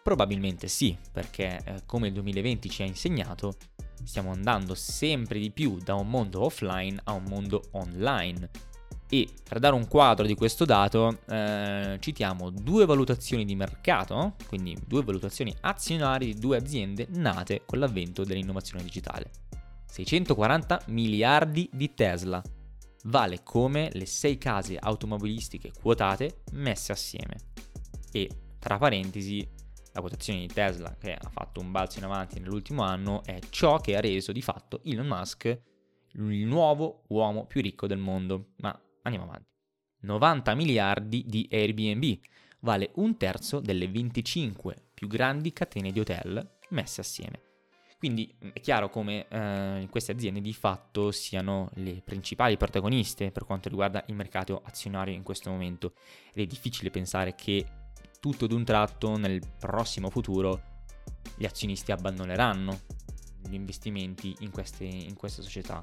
Probabilmente 0.03 0.69
sì, 0.69 0.97
perché 1.13 1.61
eh, 1.65 1.83
come 1.85 2.09
il 2.09 2.15
2020 2.15 2.71
ci 2.71 2.83
ha 2.83 2.87
insegnato, 2.87 3.55
stiamo 4.03 4.33
andando 4.33 4.75
sempre 4.75 5.39
di 5.39 5.51
più 5.51 5.79
da 5.79 5.95
un 5.95 6.09
mondo 6.09 6.45
offline 6.45 6.99
a 7.05 7.13
un 7.13 7.25
mondo 7.25 7.69
online 7.73 8.69
e 9.13 9.29
per 9.47 9.59
dare 9.59 9.75
un 9.75 9.89
quadro 9.89 10.25
di 10.25 10.37
questo 10.37 10.65
dato 10.65 11.19
eh, 11.29 11.97
citiamo 11.99 12.51
due 12.51 12.87
valutazioni 12.87 13.45
di 13.45 13.57
mercato, 13.57 14.37
quindi 14.47 14.77
due 14.87 15.03
valutazioni 15.03 15.55
azionarie 15.63 16.33
di 16.33 16.39
due 16.39 16.57
aziende 16.57 17.09
nate 17.11 17.63
con 17.67 17.81
l'avvento 17.81 18.25
dell'innovazione 18.25 18.85
digitale. 18.85 19.31
640 19.87 20.83
miliardi 20.87 21.69
di 21.73 21.93
Tesla, 21.93 22.41
vale 23.05 23.43
come 23.43 23.91
le 23.93 24.07
sei 24.07 24.39
case 24.39 24.77
automobilistiche 24.79 25.73
quotate 25.83 26.43
messe 26.53 26.93
assieme. 26.93 27.35
E 28.13 28.31
tra 28.61 28.79
parentesi, 28.79 29.45
la 29.93 30.01
quotazione 30.01 30.39
di 30.39 30.47
Tesla 30.47 30.95
che 30.97 31.13
ha 31.13 31.31
fatto 31.31 31.59
un 31.59 31.73
balzo 31.73 31.99
in 31.99 32.05
avanti 32.05 32.39
nell'ultimo 32.39 32.83
anno 32.85 33.25
è 33.25 33.41
ciò 33.51 33.79
che 33.79 33.97
ha 33.97 34.01
reso 34.01 34.31
di 34.31 34.41
fatto 34.41 34.81
Elon 34.85 35.09
Musk 35.09 35.61
il 36.13 36.47
nuovo 36.47 37.03
uomo 37.09 37.47
più 37.47 37.61
ricco 37.61 37.87
del 37.87 37.99
mondo. 37.99 38.51
Ma 38.59 38.79
Andiamo 39.03 39.27
avanti. 39.27 39.49
90 40.01 40.55
miliardi 40.55 41.25
di 41.27 41.49
Airbnb, 41.51 42.19
vale 42.61 42.91
un 42.97 43.17
terzo 43.17 43.61
delle 43.61 43.89
25 43.89 44.91
più 44.95 45.09
grandi 45.09 45.53
catene 45.53 45.93
di 45.93 46.01
hotel 46.01 46.59
messe 46.71 47.01
assieme. 47.01 47.43
Quindi 47.99 48.35
è 48.55 48.61
chiaro 48.61 48.89
come 48.89 49.29
eh, 49.29 49.87
queste 49.91 50.13
aziende 50.13 50.41
di 50.41 50.55
fatto 50.55 51.11
siano 51.11 51.69
le 51.75 52.01
principali 52.03 52.57
protagoniste 52.57 53.31
per 53.31 53.45
quanto 53.45 53.69
riguarda 53.69 54.03
il 54.07 54.15
mercato 54.15 54.63
azionario 54.65 55.15
in 55.15 55.23
questo 55.23 55.51
momento 55.51 55.93
ed 56.33 56.45
è 56.45 56.47
difficile 56.47 56.89
pensare 56.89 57.35
che 57.35 57.67
tutto 58.19 58.47
d'un 58.47 58.65
tratto 58.65 59.19
nel 59.19 59.43
prossimo 59.59 60.09
futuro 60.09 60.63
gli 61.37 61.45
azionisti 61.45 61.93
abbandoneranno 61.93 62.81
gli 63.47 63.55
investimenti 63.55 64.35
in 64.41 64.51
queste, 64.51 64.85
in 64.85 65.15
queste 65.15 65.43
società. 65.43 65.79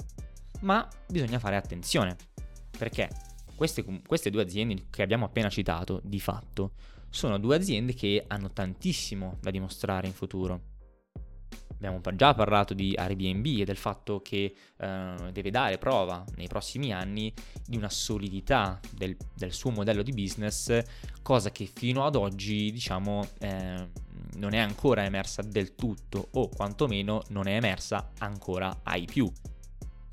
Ma 0.61 0.87
bisogna 1.07 1.37
fare 1.37 1.55
attenzione 1.55 2.15
perché 2.77 3.09
queste, 3.55 3.83
queste 4.05 4.29
due 4.29 4.43
aziende 4.43 4.85
che 4.89 5.01
abbiamo 5.01 5.25
appena 5.25 5.49
citato, 5.49 5.99
di 6.03 6.19
fatto, 6.19 6.73
sono 7.09 7.39
due 7.39 7.55
aziende 7.55 7.93
che 7.93 8.23
hanno 8.27 8.51
tantissimo 8.51 9.37
da 9.41 9.49
dimostrare 9.49 10.07
in 10.07 10.13
futuro. 10.13 10.75
Abbiamo 11.73 12.01
già 12.15 12.33
parlato 12.33 12.73
di 12.73 12.95
Airbnb 12.97 13.59
e 13.59 13.63
del 13.63 13.77
fatto 13.77 14.19
che 14.21 14.55
eh, 14.77 15.15
deve 15.31 15.51
dare 15.51 15.77
prova 15.77 16.25
nei 16.35 16.47
prossimi 16.47 16.91
anni 16.91 17.31
di 17.65 17.77
una 17.77 17.89
solidità 17.89 18.79
del, 18.91 19.15
del, 19.35 19.53
suo 19.53 19.69
modello 19.69 20.01
di 20.01 20.11
business, 20.11 20.81
cosa 21.21 21.51
che 21.51 21.65
fino 21.65 22.03
ad 22.03 22.15
oggi, 22.15 22.71
diciamo, 22.71 23.27
eh, 23.39 23.89
non 24.37 24.53
è 24.53 24.57
ancora 24.57 25.03
emersa 25.03 25.43
del 25.43 25.75
tutto 25.75 26.29
o 26.31 26.49
quantomeno 26.49 27.21
non 27.29 27.47
è 27.47 27.55
emersa 27.55 28.11
ancora 28.17 28.79
ai 28.83 29.05
più. 29.05 29.31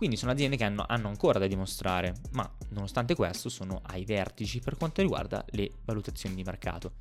Quindi 0.05 0.21
sono 0.21 0.35
aziende 0.35 0.59
che 0.59 0.65
hanno, 0.65 0.85
hanno, 0.87 1.09
ancora 1.09 1.39
da 1.39 1.47
dimostrare, 1.47 2.13
ma 2.33 2.47
nonostante 2.73 3.15
questo 3.15 3.49
sono 3.49 3.81
ai 3.87 4.05
vertici 4.05 4.61
per 4.61 4.77
quanto 4.77 5.01
riguarda 5.01 5.43
le 5.53 5.71
valutazioni 5.83 6.35
di 6.35 6.43
mercato. 6.43 6.93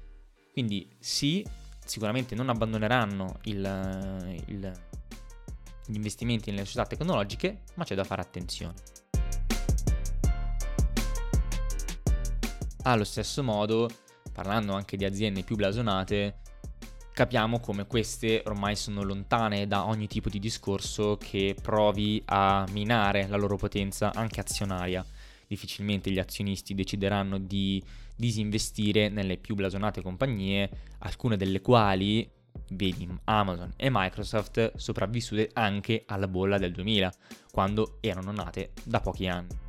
Quindi 0.53 0.89
sì, 0.99 1.45
sicuramente 1.83 2.33
non 2.33 2.47
abbandoneranno 2.47 3.39
il, 3.43 4.43
il, 4.45 4.71
gli 5.85 5.95
investimenti 5.95 6.49
nelle 6.49 6.63
società 6.63 6.85
tecnologiche, 6.85 7.63
ma 7.73 7.83
c'è 7.83 7.93
da 7.93 8.05
fare 8.05 8.21
attenzione. 8.21 8.75
Allo 12.83 13.03
stesso 13.03 13.43
modo, 13.43 13.89
parlando 14.31 14.75
anche 14.75 14.95
di 14.95 15.03
aziende 15.03 15.43
più 15.43 15.57
blasonate, 15.57 16.39
capiamo 17.13 17.59
come 17.59 17.85
queste 17.85 18.41
ormai 18.45 18.75
sono 18.75 19.03
lontane 19.03 19.67
da 19.67 19.85
ogni 19.85 20.07
tipo 20.07 20.29
di 20.29 20.39
discorso 20.39 21.15
che 21.17 21.55
provi 21.61 22.21
a 22.25 22.65
minare 22.71 23.27
la 23.27 23.37
loro 23.37 23.55
potenza 23.55 24.11
anche 24.13 24.39
azionaria. 24.39 25.05
Difficilmente 25.47 26.09
gli 26.09 26.17
azionisti 26.17 26.73
decideranno 26.73 27.37
di 27.37 27.81
disinvestire 28.15 29.09
nelle 29.09 29.37
più 29.37 29.53
blasonate 29.53 30.01
compagnie, 30.01 30.69
alcune 30.99 31.37
delle 31.37 31.61
quali, 31.61 32.27
vedi 32.69 33.07
Amazon 33.25 33.73
e 33.75 33.89
Microsoft, 33.91 34.75
sopravvissute 34.75 35.51
anche 35.53 36.03
alla 36.07 36.27
bolla 36.27 36.57
del 36.57 36.71
2000, 36.71 37.13
quando 37.51 37.97
erano 38.01 38.31
nate 38.31 38.71
da 38.83 38.99
pochi 38.99 39.27
anni. 39.27 39.62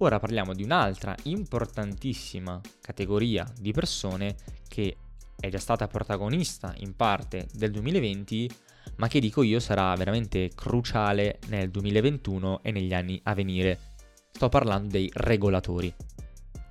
Ora 0.00 0.18
parliamo 0.18 0.52
di 0.52 0.62
un'altra 0.62 1.14
importantissima 1.22 2.60
categoria 2.82 3.50
di 3.58 3.72
persone 3.72 4.36
che 4.68 4.94
è 5.40 5.48
già 5.48 5.58
stata 5.58 5.86
protagonista 5.86 6.74
in 6.78 6.94
parte 6.94 7.46
del 7.54 7.70
2020, 7.70 8.50
ma 8.96 9.08
che 9.08 9.20
dico 9.20 9.42
io 9.42 9.58
sarà 9.58 9.94
veramente 9.94 10.50
cruciale 10.54 11.38
nel 11.46 11.70
2021 11.70 12.62
e 12.62 12.72
negli 12.72 12.92
anni 12.92 13.18
a 13.22 13.32
venire. 13.32 13.78
Sto 14.32 14.50
parlando 14.50 14.88
dei 14.90 15.10
regolatori. 15.14 15.94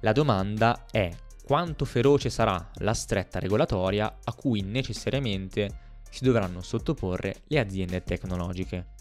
La 0.01 0.11
domanda 0.11 0.85
è 0.91 1.09
quanto 1.43 1.83
feroce 1.85 2.29
sarà 2.29 2.69
la 2.75 2.93
stretta 2.93 3.39
regolatoria 3.39 4.19
a 4.23 4.33
cui 4.35 4.61
necessariamente 4.61 6.03
si 6.11 6.23
dovranno 6.23 6.61
sottoporre 6.61 7.37
le 7.47 7.59
aziende 7.59 8.03
tecnologiche. 8.03 8.93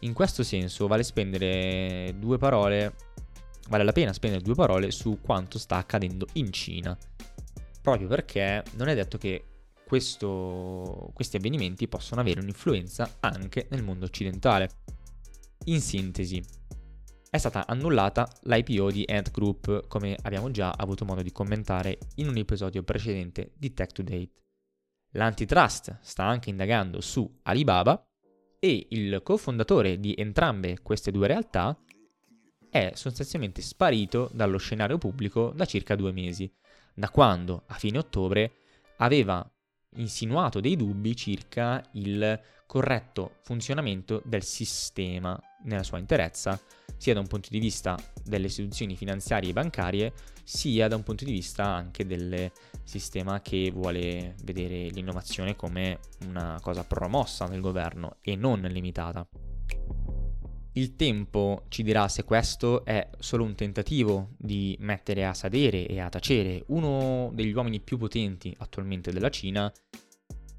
In 0.00 0.12
questo 0.12 0.42
senso 0.42 0.88
vale 0.88 1.04
spendere 1.04 2.14
due 2.18 2.38
parole 2.38 2.94
vale 3.68 3.84
la 3.84 3.92
pena 3.92 4.12
spendere 4.12 4.42
due 4.42 4.54
parole 4.54 4.90
su 4.90 5.20
quanto 5.20 5.58
sta 5.58 5.76
accadendo 5.76 6.26
in 6.34 6.52
Cina, 6.52 6.96
proprio 7.80 8.08
perché 8.08 8.64
non 8.74 8.88
è 8.88 8.94
detto 8.94 9.18
che 9.18 9.44
questo, 9.84 11.10
questi 11.14 11.36
avvenimenti 11.36 11.88
possano 11.88 12.20
avere 12.20 12.40
un'influenza 12.40 13.16
anche 13.20 13.68
nel 13.70 13.82
mondo 13.82 14.04
occidentale. 14.04 14.68
In 15.64 15.80
sintesi, 15.80 16.42
è 17.30 17.36
stata 17.36 17.66
annullata 17.66 18.28
l'IPO 18.42 18.90
di 18.90 19.04
Ant 19.06 19.30
Group, 19.30 19.86
come 19.86 20.16
abbiamo 20.22 20.50
già 20.50 20.70
avuto 20.70 21.04
modo 21.04 21.22
di 21.22 21.32
commentare 21.32 21.98
in 22.16 22.28
un 22.28 22.36
episodio 22.36 22.82
precedente 22.82 23.52
di 23.56 23.72
Tech 23.72 23.92
to 23.92 24.02
Date. 24.02 24.32
L'antitrust 25.12 25.98
sta 26.00 26.24
anche 26.24 26.50
indagando 26.50 27.00
su 27.00 27.38
Alibaba 27.42 28.02
e 28.58 28.86
il 28.90 29.20
cofondatore 29.22 30.00
di 30.00 30.14
entrambe 30.16 30.80
queste 30.82 31.10
due 31.10 31.26
realtà 31.26 31.78
è 32.70 32.92
sostanzialmente 32.94 33.62
sparito 33.62 34.30
dallo 34.32 34.58
scenario 34.58 34.98
pubblico 34.98 35.52
da 35.54 35.64
circa 35.64 35.96
due 35.96 36.12
mesi, 36.12 36.50
da 36.94 37.10
quando 37.10 37.62
a 37.66 37.74
fine 37.74 37.98
ottobre 37.98 38.52
aveva 38.98 39.48
insinuato 39.96 40.60
dei 40.60 40.76
dubbi 40.76 41.16
circa 41.16 41.82
il 41.92 42.40
corretto 42.66 43.36
funzionamento 43.42 44.20
del 44.24 44.42
sistema 44.42 45.40
nella 45.64 45.82
sua 45.82 45.98
interezza, 45.98 46.60
sia 46.96 47.14
da 47.14 47.20
un 47.20 47.26
punto 47.26 47.48
di 47.50 47.58
vista 47.58 47.96
delle 48.24 48.46
istituzioni 48.46 48.94
finanziarie 48.96 49.50
e 49.50 49.54
bancarie, 49.54 50.12
sia 50.44 50.88
da 50.88 50.96
un 50.96 51.02
punto 51.02 51.24
di 51.24 51.32
vista 51.32 51.64
anche 51.64 52.04
del 52.04 52.50
sistema 52.82 53.40
che 53.40 53.70
vuole 53.72 54.34
vedere 54.44 54.88
l'innovazione 54.88 55.56
come 55.56 56.00
una 56.26 56.58
cosa 56.60 56.84
promossa 56.84 57.46
nel 57.46 57.60
governo 57.60 58.16
e 58.20 58.36
non 58.36 58.60
limitata. 58.60 59.26
Il 60.72 60.96
tempo 60.96 61.64
ci 61.68 61.82
dirà 61.82 62.08
se 62.08 62.24
questo 62.24 62.84
è 62.84 63.08
solo 63.18 63.44
un 63.44 63.54
tentativo 63.54 64.30
di 64.36 64.76
mettere 64.80 65.24
a 65.26 65.34
sadere 65.34 65.86
e 65.86 66.00
a 66.00 66.08
tacere 66.08 66.64
uno 66.68 67.30
degli 67.32 67.52
uomini 67.52 67.80
più 67.80 67.96
potenti 67.96 68.54
attualmente 68.58 69.10
della 69.10 69.30
Cina 69.30 69.72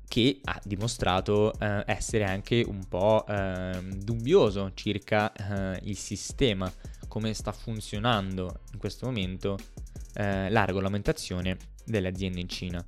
che 0.10 0.42
ha 0.44 0.60
dimostrato 0.66 1.54
eh, 1.60 1.84
essere 1.86 2.26
anche 2.26 2.66
un 2.68 2.88
po' 2.90 3.26
eh, 3.28 3.80
dubbioso 3.98 4.72
circa 4.74 5.32
eh, 5.32 5.80
il 5.84 5.96
sistema, 5.96 6.70
come 7.08 7.34
sta 7.34 7.52
funzionando 7.52 8.62
in 8.74 8.80
questo 8.80 9.06
momento 9.06 9.58
eh, 10.16 10.50
la 10.50 10.66
regolamentazione 10.66 11.58
delle 11.86 12.08
aziende 12.08 12.40
in 12.40 12.50
Cina. 12.50 12.84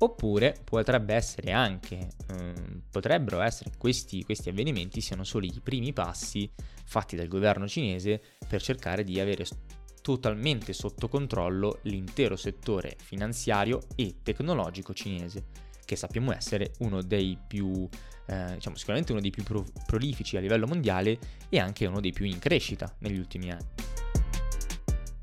Oppure 0.00 0.56
potrebbe 0.62 1.14
essere 1.14 1.50
anche, 1.50 2.08
ehm, 2.30 2.82
potrebbero 2.90 3.40
essere 3.40 3.72
questi, 3.76 4.22
questi 4.22 4.48
avvenimenti 4.48 5.00
siano 5.00 5.24
solo 5.24 5.46
i 5.46 5.60
primi 5.62 5.92
passi 5.92 6.48
fatti 6.84 7.16
dal 7.16 7.26
governo 7.26 7.66
cinese 7.66 8.20
per 8.46 8.62
cercare 8.62 9.02
di 9.02 9.18
avere 9.18 9.44
totalmente 10.00 10.72
sotto 10.72 11.08
controllo 11.08 11.80
l'intero 11.82 12.36
settore 12.36 12.96
finanziario 13.02 13.80
e 13.96 14.16
tecnologico 14.22 14.94
cinese, 14.94 15.46
che 15.84 15.96
sappiamo 15.96 16.32
essere 16.32 16.72
uno 16.78 17.02
dei 17.02 17.36
più, 17.46 17.86
eh, 18.26 18.54
diciamo 18.54 18.76
sicuramente 18.76 19.12
uno 19.12 19.20
dei 19.20 19.30
più 19.30 19.42
pro- 19.42 19.66
prolifici 19.84 20.36
a 20.36 20.40
livello 20.40 20.66
mondiale 20.66 21.18
e 21.48 21.58
anche 21.58 21.86
uno 21.86 22.00
dei 22.00 22.12
più 22.12 22.24
in 22.24 22.38
crescita 22.38 22.94
negli 23.00 23.18
ultimi 23.18 23.50
anni. 23.50 23.66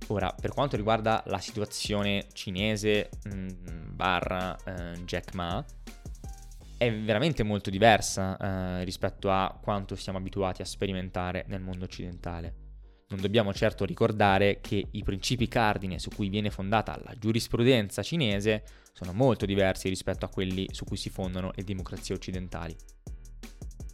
Ora, 0.08 0.36
per 0.39 0.51
quanto 0.51 0.75
riguarda 0.75 1.24
la 1.27 1.39
situazione 1.39 2.27
cinese 2.34 3.10
mh, 3.24 3.29
mm, 3.32 3.85
barra 3.96 4.56
eh, 4.64 5.04
Jack 5.04 5.34
Ma, 5.34 5.66
è 6.78 6.94
veramente 6.94 7.44
molto 7.44 7.70
diversa 7.70 8.38
eh, 8.38 8.84
rispetto 8.84 9.32
a 9.32 9.58
quanto 9.62 9.96
siamo 9.96 10.18
abituati 10.18 10.62
a 10.62 10.66
sperimentare 10.66 11.46
nel 11.48 11.62
mondo 11.62 11.86
occidentale. 11.86 12.64
Non 13.08 13.22
dobbiamo 13.22 13.54
certo 13.54 13.86
ricordare 13.86 14.60
che 14.62 14.84
i 14.92 15.04
principi 15.04 15.48
cardine 15.48 16.00
su 16.00 16.10
cui 16.10 16.28
viene 16.28 16.50
fondata 16.50 17.00
la 17.04 17.14
giurisprudenza 17.18 18.02
cinese 18.02 18.64
sono 18.94 19.14
molto 19.14 19.46
diversi 19.46 19.90
rispetto 19.90 20.25
a 20.25 20.30
quelli 20.30 20.68
su 20.72 20.86
cui 20.86 20.98
si 20.98 21.10
fondano 21.10 21.52
le 21.56 21.64
democrazie 21.64 22.16
occidentali. 22.16 22.75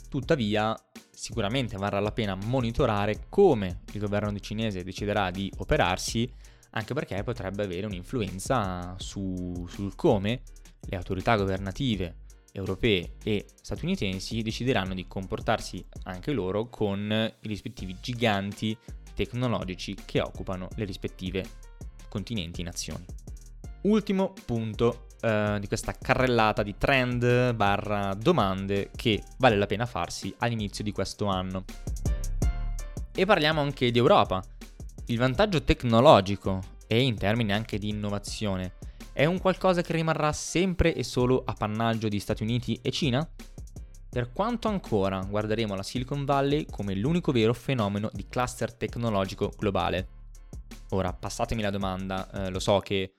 Tuttavia, 0.09 0.75
sicuramente 1.11 1.77
varrà 1.77 1.99
la 1.99 2.11
pena 2.11 2.35
monitorare 2.35 3.25
come 3.29 3.81
il 3.93 3.99
governo 3.99 4.37
cinese 4.39 4.83
deciderà 4.83 5.29
di 5.29 5.51
operarsi, 5.57 6.29
anche 6.71 6.93
perché 6.93 7.21
potrebbe 7.23 7.63
avere 7.63 7.85
un'influenza 7.85 8.95
su, 8.97 9.65
sul 9.69 9.95
come 9.95 10.41
le 10.81 10.95
autorità 10.95 11.35
governative 11.35 12.15
europee 12.53 13.13
e 13.23 13.45
statunitensi 13.61 14.41
decideranno 14.41 14.93
di 14.93 15.07
comportarsi 15.07 15.83
anche 16.03 16.31
loro 16.31 16.67
con 16.69 17.09
i 17.09 17.47
rispettivi 17.47 17.97
giganti 18.01 18.77
tecnologici 19.13 19.95
che 20.05 20.21
occupano 20.21 20.67
le 20.75 20.85
rispettive 20.85 21.45
continenti 22.09 22.61
e 22.61 22.63
nazioni. 22.63 23.05
Ultimo 23.83 24.33
punto 24.45 25.07
eh, 25.21 25.57
di 25.59 25.67
questa 25.67 25.93
carrellata 25.93 26.63
di 26.63 26.75
trend 26.77 27.53
barra 27.53 28.13
domande 28.13 28.91
che 28.95 29.23
vale 29.37 29.55
la 29.55 29.65
pena 29.65 29.85
farsi 29.85 30.33
all'inizio 30.39 30.83
di 30.83 30.91
questo 30.91 31.25
anno. 31.25 31.63
E 33.13 33.25
parliamo 33.25 33.61
anche 33.61 33.91
di 33.91 33.97
Europa. 33.97 34.43
Il 35.11 35.17
vantaggio 35.17 35.61
tecnologico 35.61 36.61
e 36.87 37.01
in 37.01 37.17
termini 37.17 37.51
anche 37.51 37.77
di 37.77 37.89
innovazione 37.89 38.75
è 39.11 39.25
un 39.25 39.39
qualcosa 39.39 39.81
che 39.81 39.91
rimarrà 39.91 40.31
sempre 40.31 40.95
e 40.95 41.03
solo 41.03 41.43
appannaggio 41.45 42.07
di 42.07 42.17
Stati 42.17 42.43
Uniti 42.43 42.79
e 42.81 42.91
Cina? 42.91 43.29
Per 44.09 44.31
quanto 44.31 44.69
ancora 44.69 45.19
guarderemo 45.19 45.75
la 45.75 45.83
Silicon 45.83 46.23
Valley 46.23 46.65
come 46.65 46.95
l'unico 46.95 47.33
vero 47.33 47.53
fenomeno 47.53 48.09
di 48.13 48.25
cluster 48.29 48.73
tecnologico 48.73 49.51
globale? 49.57 50.07
Ora, 50.91 51.11
passatemi 51.11 51.61
la 51.61 51.71
domanda, 51.71 52.31
eh, 52.31 52.49
lo 52.49 52.59
so 52.59 52.79
che 52.79 53.15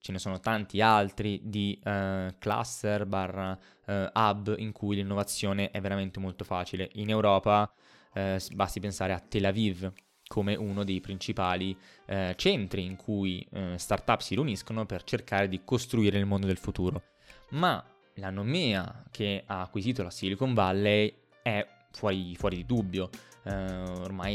ce 0.00 0.10
ne 0.10 0.18
sono 0.18 0.40
tanti 0.40 0.80
altri 0.80 1.40
di 1.44 1.80
eh, 1.84 2.34
cluster 2.36 3.06
barra 3.06 3.56
eh, 3.86 4.10
hub 4.12 4.56
in 4.58 4.72
cui 4.72 4.96
l'innovazione 4.96 5.70
è 5.70 5.80
veramente 5.80 6.18
molto 6.18 6.42
facile. 6.42 6.90
In 6.94 7.10
Europa 7.10 7.72
eh, 8.12 8.42
basti 8.54 8.80
pensare 8.80 9.12
a 9.12 9.20
Tel 9.20 9.44
Aviv, 9.44 9.92
come 10.28 10.54
uno 10.54 10.84
dei 10.84 11.00
principali 11.00 11.76
eh, 12.06 12.34
centri 12.36 12.84
in 12.84 12.96
cui 12.96 13.44
eh, 13.50 13.74
startup 13.76 14.20
si 14.20 14.34
riuniscono 14.34 14.86
per 14.86 15.02
cercare 15.02 15.48
di 15.48 15.62
costruire 15.64 16.18
il 16.18 16.26
mondo 16.26 16.46
del 16.46 16.58
futuro. 16.58 17.02
Ma 17.50 17.82
la 18.14 18.30
nomea 18.30 19.04
che 19.10 19.42
ha 19.46 19.62
acquisito 19.62 20.02
la 20.02 20.10
Silicon 20.10 20.54
Valley 20.54 21.12
è 21.42 21.66
fuori, 21.92 22.36
fuori 22.36 22.56
di 22.56 22.66
dubbio. 22.66 23.08
Eh, 23.44 23.52
ormai 23.52 24.34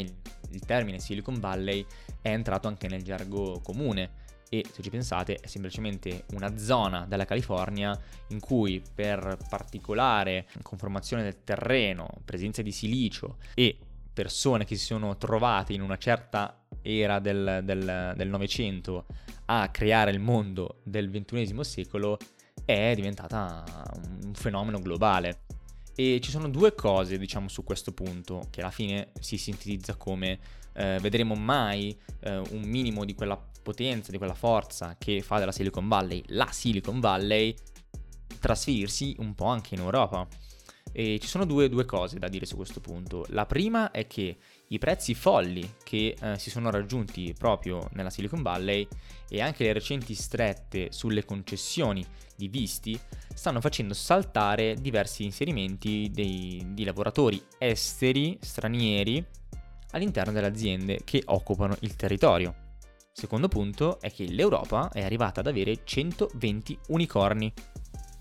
il, 0.50 0.64
termine 0.66 0.98
Silicon 0.98 1.38
Valley 1.38 1.86
è 2.20 2.30
entrato 2.30 2.68
anche 2.68 2.88
nel 2.88 3.02
gergo 3.02 3.60
comune 3.62 4.22
e 4.48 4.64
se 4.70 4.82
ci 4.82 4.90
pensate 4.90 5.36
è 5.36 5.46
semplicemente 5.46 6.24
una 6.32 6.56
zona 6.56 7.06
della 7.06 7.24
California 7.24 7.98
in 8.28 8.40
cui 8.40 8.82
per 8.94 9.36
particolare 9.48 10.46
conformazione 10.62 11.22
del 11.22 11.42
terreno, 11.42 12.08
presenza 12.24 12.62
di 12.62 12.70
silicio 12.70 13.38
e 13.54 13.78
persone 14.14 14.64
che 14.64 14.76
si 14.76 14.86
sono 14.86 15.16
trovate 15.18 15.74
in 15.74 15.82
una 15.82 15.98
certa 15.98 16.64
era 16.80 17.18
del, 17.18 18.14
Novecento 18.26 19.06
a 19.46 19.68
creare 19.68 20.10
il 20.10 20.20
mondo 20.20 20.80
del 20.84 21.10
XXI 21.10 21.62
secolo 21.62 22.16
è 22.64 22.94
diventata 22.94 23.62
un 24.22 24.32
fenomeno 24.32 24.78
globale. 24.80 25.40
E 25.94 26.18
ci 26.22 26.30
sono 26.30 26.48
due 26.48 26.74
cose, 26.74 27.18
diciamo, 27.18 27.48
su 27.48 27.62
questo 27.62 27.92
punto, 27.92 28.48
che 28.50 28.62
alla 28.62 28.70
fine 28.70 29.12
si 29.20 29.36
sintetizza 29.36 29.94
come 29.96 30.38
eh, 30.72 30.98
vedremo 31.00 31.34
mai 31.34 31.96
eh, 32.20 32.36
un 32.36 32.62
minimo 32.62 33.04
di 33.04 33.14
quella 33.14 33.40
potenza, 33.62 34.10
di 34.10 34.18
quella 34.18 34.34
forza 34.34 34.96
che 34.98 35.22
fa 35.22 35.38
della 35.38 35.52
Silicon 35.52 35.88
Valley 35.88 36.22
la 36.28 36.48
Silicon 36.50 37.00
Valley 37.00 37.54
trasferirsi 38.38 39.16
un 39.18 39.34
po' 39.34 39.46
anche 39.46 39.74
in 39.74 39.80
Europa. 39.80 40.26
E 40.96 41.18
ci 41.20 41.26
sono 41.26 41.44
due, 41.44 41.68
due, 41.68 41.84
cose 41.84 42.20
da 42.20 42.28
dire 42.28 42.46
su 42.46 42.54
questo 42.54 42.78
punto. 42.80 43.26
La 43.30 43.46
prima 43.46 43.90
è 43.90 44.06
che 44.06 44.36
i 44.68 44.78
prezzi 44.78 45.12
folli 45.14 45.74
che 45.82 46.16
eh, 46.18 46.38
si 46.38 46.50
sono 46.50 46.70
raggiunti 46.70 47.34
proprio 47.36 47.88
nella 47.94 48.10
Silicon 48.10 48.42
Valley 48.42 48.86
e 49.28 49.40
anche 49.40 49.64
le 49.64 49.72
recenti 49.72 50.14
strette 50.14 50.92
sulle 50.92 51.24
concessioni 51.24 52.06
di 52.36 52.46
visti 52.46 52.96
stanno 53.34 53.60
facendo 53.60 53.92
saltare 53.92 54.74
diversi 54.74 55.24
inserimenti 55.24 56.10
dei, 56.12 56.64
di 56.68 56.84
lavoratori 56.84 57.42
esteri, 57.58 58.38
stranieri, 58.40 59.24
all'interno 59.90 60.32
delle 60.32 60.46
aziende 60.46 61.00
che 61.02 61.22
occupano 61.26 61.76
il 61.80 61.96
territorio. 61.96 62.54
Secondo 63.12 63.48
punto 63.48 64.00
è 64.00 64.12
che 64.12 64.26
l'Europa 64.26 64.90
è 64.92 65.02
arrivata 65.02 65.40
ad 65.40 65.46
avere 65.46 65.80
120 65.84 66.78
unicorni, 66.88 67.52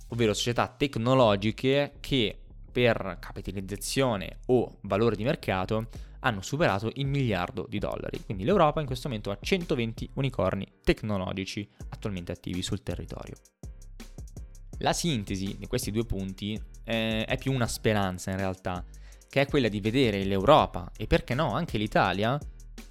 ovvero 0.09 0.33
società 0.33 0.67
tecnologiche 0.67 1.93
che 1.99 2.42
per 2.73 3.17
capitalizzazione 3.19 4.39
o 4.47 4.79
valore 4.81 5.15
di 5.15 5.23
mercato 5.23 5.87
hanno 6.21 6.41
superato 6.41 6.89
il 6.95 7.05
miliardo 7.05 7.65
di 7.69 7.79
dollari. 7.79 8.21
Quindi 8.25 8.43
l'Europa 8.43 8.81
in 8.81 8.87
questo 8.87 9.07
momento 9.07 9.29
ha 9.31 9.37
120 9.39 10.09
unicorni 10.15 10.65
tecnologici 10.83 11.69
attualmente 11.89 12.31
attivi 12.31 12.61
sul 12.61 12.81
territorio. 12.81 13.35
La 14.79 14.93
sintesi 14.93 15.55
di 15.57 15.67
questi 15.67 15.91
due 15.91 16.05
punti 16.05 16.59
eh, 16.83 17.23
è 17.25 17.37
più 17.37 17.53
una 17.53 17.67
speranza 17.67 18.31
in 18.31 18.37
realtà, 18.37 18.83
che 19.29 19.41
è 19.41 19.47
quella 19.47 19.67
di 19.67 19.79
vedere 19.79 20.23
l'Europa 20.23 20.91
e 20.97 21.07
perché 21.07 21.33
no 21.35 21.53
anche 21.53 21.77
l'Italia 21.77 22.39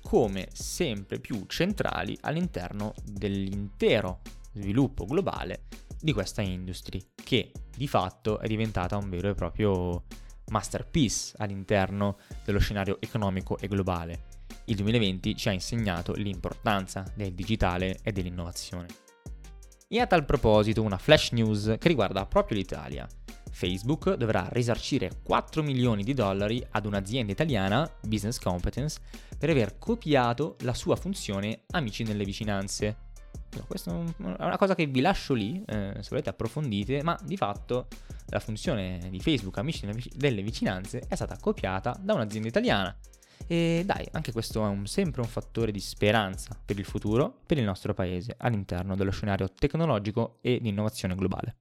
come 0.03 0.49
sempre 0.53 1.18
più 1.18 1.45
centrali 1.47 2.16
all'interno 2.21 2.95
dell'intero 3.05 4.21
sviluppo 4.53 5.07
globale 5.07 5.64
di 6.03 6.12
questa 6.12 6.43
industry, 6.43 7.01
che 7.15 7.53
di 7.75 7.87
fatto 7.87 8.41
è 8.41 8.49
diventata 8.49 8.97
un 8.97 9.09
vero 9.09 9.29
e 9.29 9.35
proprio 9.35 10.05
masterpiece 10.51 11.35
all'interno 11.38 12.19
dello 12.45 12.59
scenario 12.59 13.01
economico 13.01 13.57
e 13.59 13.69
globale. 13.69 14.25
Il 14.67 14.77
2020 14.77 15.37
ci 15.37 15.49
ha 15.49 15.53
insegnato 15.53 16.12
l'importanza 16.15 17.05
del 17.15 17.33
digitale 17.33 17.99
e 18.03 18.12
dell'innovazione. 18.12 18.88
E 19.88 20.01
a 20.01 20.07
tal 20.07 20.25
proposito 20.25 20.83
una 20.83 20.99
flash 20.99 21.31
news 21.31 21.77
che 21.79 21.88
riguarda 21.88 22.27
proprio 22.27 22.57
l'Italia. 22.57 23.07
Facebook 23.51 24.15
dovrà 24.15 24.49
risarcire 24.51 25.21
4 25.23 25.62
milioni 25.62 26.03
di 26.03 26.15
dollari 26.15 26.67
ad 26.71 26.87
un'azienda 26.87 27.33
italiana, 27.33 27.88
Business 28.03 28.38
Competence, 28.38 28.99
per 29.38 29.51
aver 29.51 29.79
copiato 29.79 30.57
la 30.61 30.75
sua 30.75 30.97
funzione 30.97 31.65
Amici 31.73 32.03
nelle 32.03 32.25
vicinanze. 32.25 33.11
No, 33.55 33.64
questa 33.66 33.90
è 33.90 33.95
una 34.18 34.57
cosa 34.57 34.75
che 34.75 34.87
vi 34.87 35.01
lascio 35.01 35.35
lì, 35.35 35.62
eh, 35.66 35.97
se 36.01 36.09
volete 36.09 36.31
approfondite, 36.31 37.03
ma 37.03 37.18
di 37.23 37.37
fatto 37.37 37.88
la 38.27 38.40
funzione 38.40 39.09
di 39.11 39.21
Facebook 39.21 39.59
Amici 39.59 39.87
delle 40.14 40.42
vicinanze 40.42 41.05
è 41.07 41.14
stata 41.14 41.37
copiata 41.38 41.95
da 42.01 42.14
un'azienda 42.14 42.49
italiana. 42.49 42.97
E 43.47 43.83
dai, 43.85 44.07
anche 44.12 44.33
questo 44.33 44.64
è 44.64 44.68
un, 44.68 44.87
sempre 44.87 45.21
un 45.21 45.27
fattore 45.27 45.71
di 45.71 45.81
speranza 45.81 46.59
per 46.64 46.79
il 46.79 46.87
futuro, 46.87 47.40
per 47.45 47.59
il 47.59 47.64
nostro 47.64 47.92
paese, 47.92 48.35
all'interno 48.38 48.97
dello 48.97 49.11
scenario 49.11 49.51
tecnologico 49.53 50.38
e 50.40 50.59
di 50.61 50.71
innovazione 50.71 51.14
globale. 51.14 51.57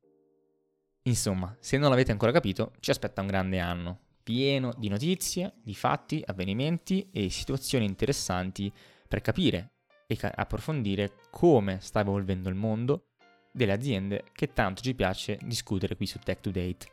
Insomma, 1.04 1.54
se 1.60 1.78
non 1.78 1.90
l'avete 1.90 2.12
ancora 2.12 2.32
capito, 2.32 2.72
ci 2.80 2.92
aspetta 2.92 3.20
un 3.20 3.28
grande 3.28 3.60
anno, 3.60 4.00
pieno 4.24 4.74
di 4.78 4.88
notizie, 4.88 5.56
di 5.62 5.74
fatti, 5.74 6.24
avvenimenti 6.26 7.10
e 7.12 7.30
situazioni 7.30 7.86
interessanti 7.86 8.72
per 9.08 9.20
capire 9.20 9.72
e 10.12 10.32
approfondire 10.36 11.13
come 11.30 11.80
sta 11.80 12.02
evolvendo 12.02 12.50
il 12.50 12.56
mondo 12.56 13.06
delle 13.54 13.71
aziende 13.71 14.26
che 14.34 14.52
tanto 14.52 14.82
ci 14.82 14.93
piace 14.93 15.38
discutere 15.41 15.95
qui 15.95 16.06
su 16.06 16.19
Tech 16.19 16.41
to 16.41 16.52
Date. 16.52 16.88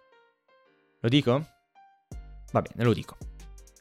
Lo 1.00 1.09
dico? 1.09 1.46
Va 2.52 2.62
bene, 2.62 2.85
lo 2.85 2.92
dico. 2.92 3.16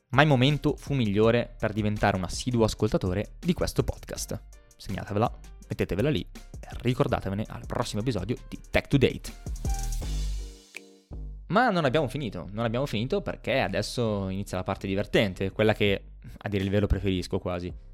Mai 0.10 0.26
momento 0.26 0.76
fu 0.76 0.93
migliore 0.93 1.56
per 1.60 1.73
diventare 1.73 2.15
un 2.15 2.23
assiduo 2.23 2.63
ascoltatore 2.63 3.36
di 3.39 3.54
questo 3.54 3.84
podcast. 3.84 4.41
Segnatevela, 4.76 5.32
mettetevela 5.67 6.10
lì 6.10 6.21
e 6.21 6.67
ricordatevene 6.82 7.45
al 7.47 7.65
prossimo 7.65 8.02
episodio 8.02 8.38
di 8.47 8.60
Tech 8.69 8.88
to 8.88 8.97
Date. 8.97 9.32
Ma 11.47 11.69
non 11.69 11.86
abbiamo 11.86 12.08
finito, 12.08 12.47
non 12.52 12.65
abbiamo 12.65 12.86
finito 12.86 13.21
perché 13.21 13.60
adesso 13.60 14.30
inizia 14.30 14.58
la 14.58 14.63
parte 14.63 14.88
divertente, 14.88 15.52
quella 15.52 15.73
che 15.73 16.13
a 16.38 16.50
dire 16.50 16.63
il 16.63 16.69
vero 16.69 16.88
preferisco 16.88 17.39
quasi. 17.39 17.86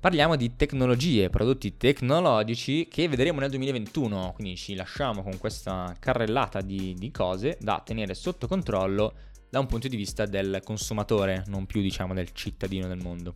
Parliamo 0.00 0.36
di 0.36 0.54
tecnologie, 0.54 1.28
prodotti 1.28 1.76
tecnologici 1.76 2.86
che 2.86 3.08
vedremo 3.08 3.40
nel 3.40 3.50
2021, 3.50 4.32
quindi 4.32 4.56
ci 4.56 4.76
lasciamo 4.76 5.24
con 5.24 5.38
questa 5.38 5.96
carrellata 5.98 6.60
di, 6.60 6.94
di, 6.96 7.10
cose 7.10 7.58
da 7.60 7.82
tenere 7.84 8.14
sotto 8.14 8.46
controllo 8.46 9.12
da 9.50 9.58
un 9.58 9.66
punto 9.66 9.88
di 9.88 9.96
vista 9.96 10.24
del 10.24 10.60
consumatore, 10.62 11.42
non 11.48 11.66
più 11.66 11.80
diciamo 11.80 12.14
del 12.14 12.30
cittadino 12.30 12.86
del 12.86 12.98
mondo. 13.02 13.34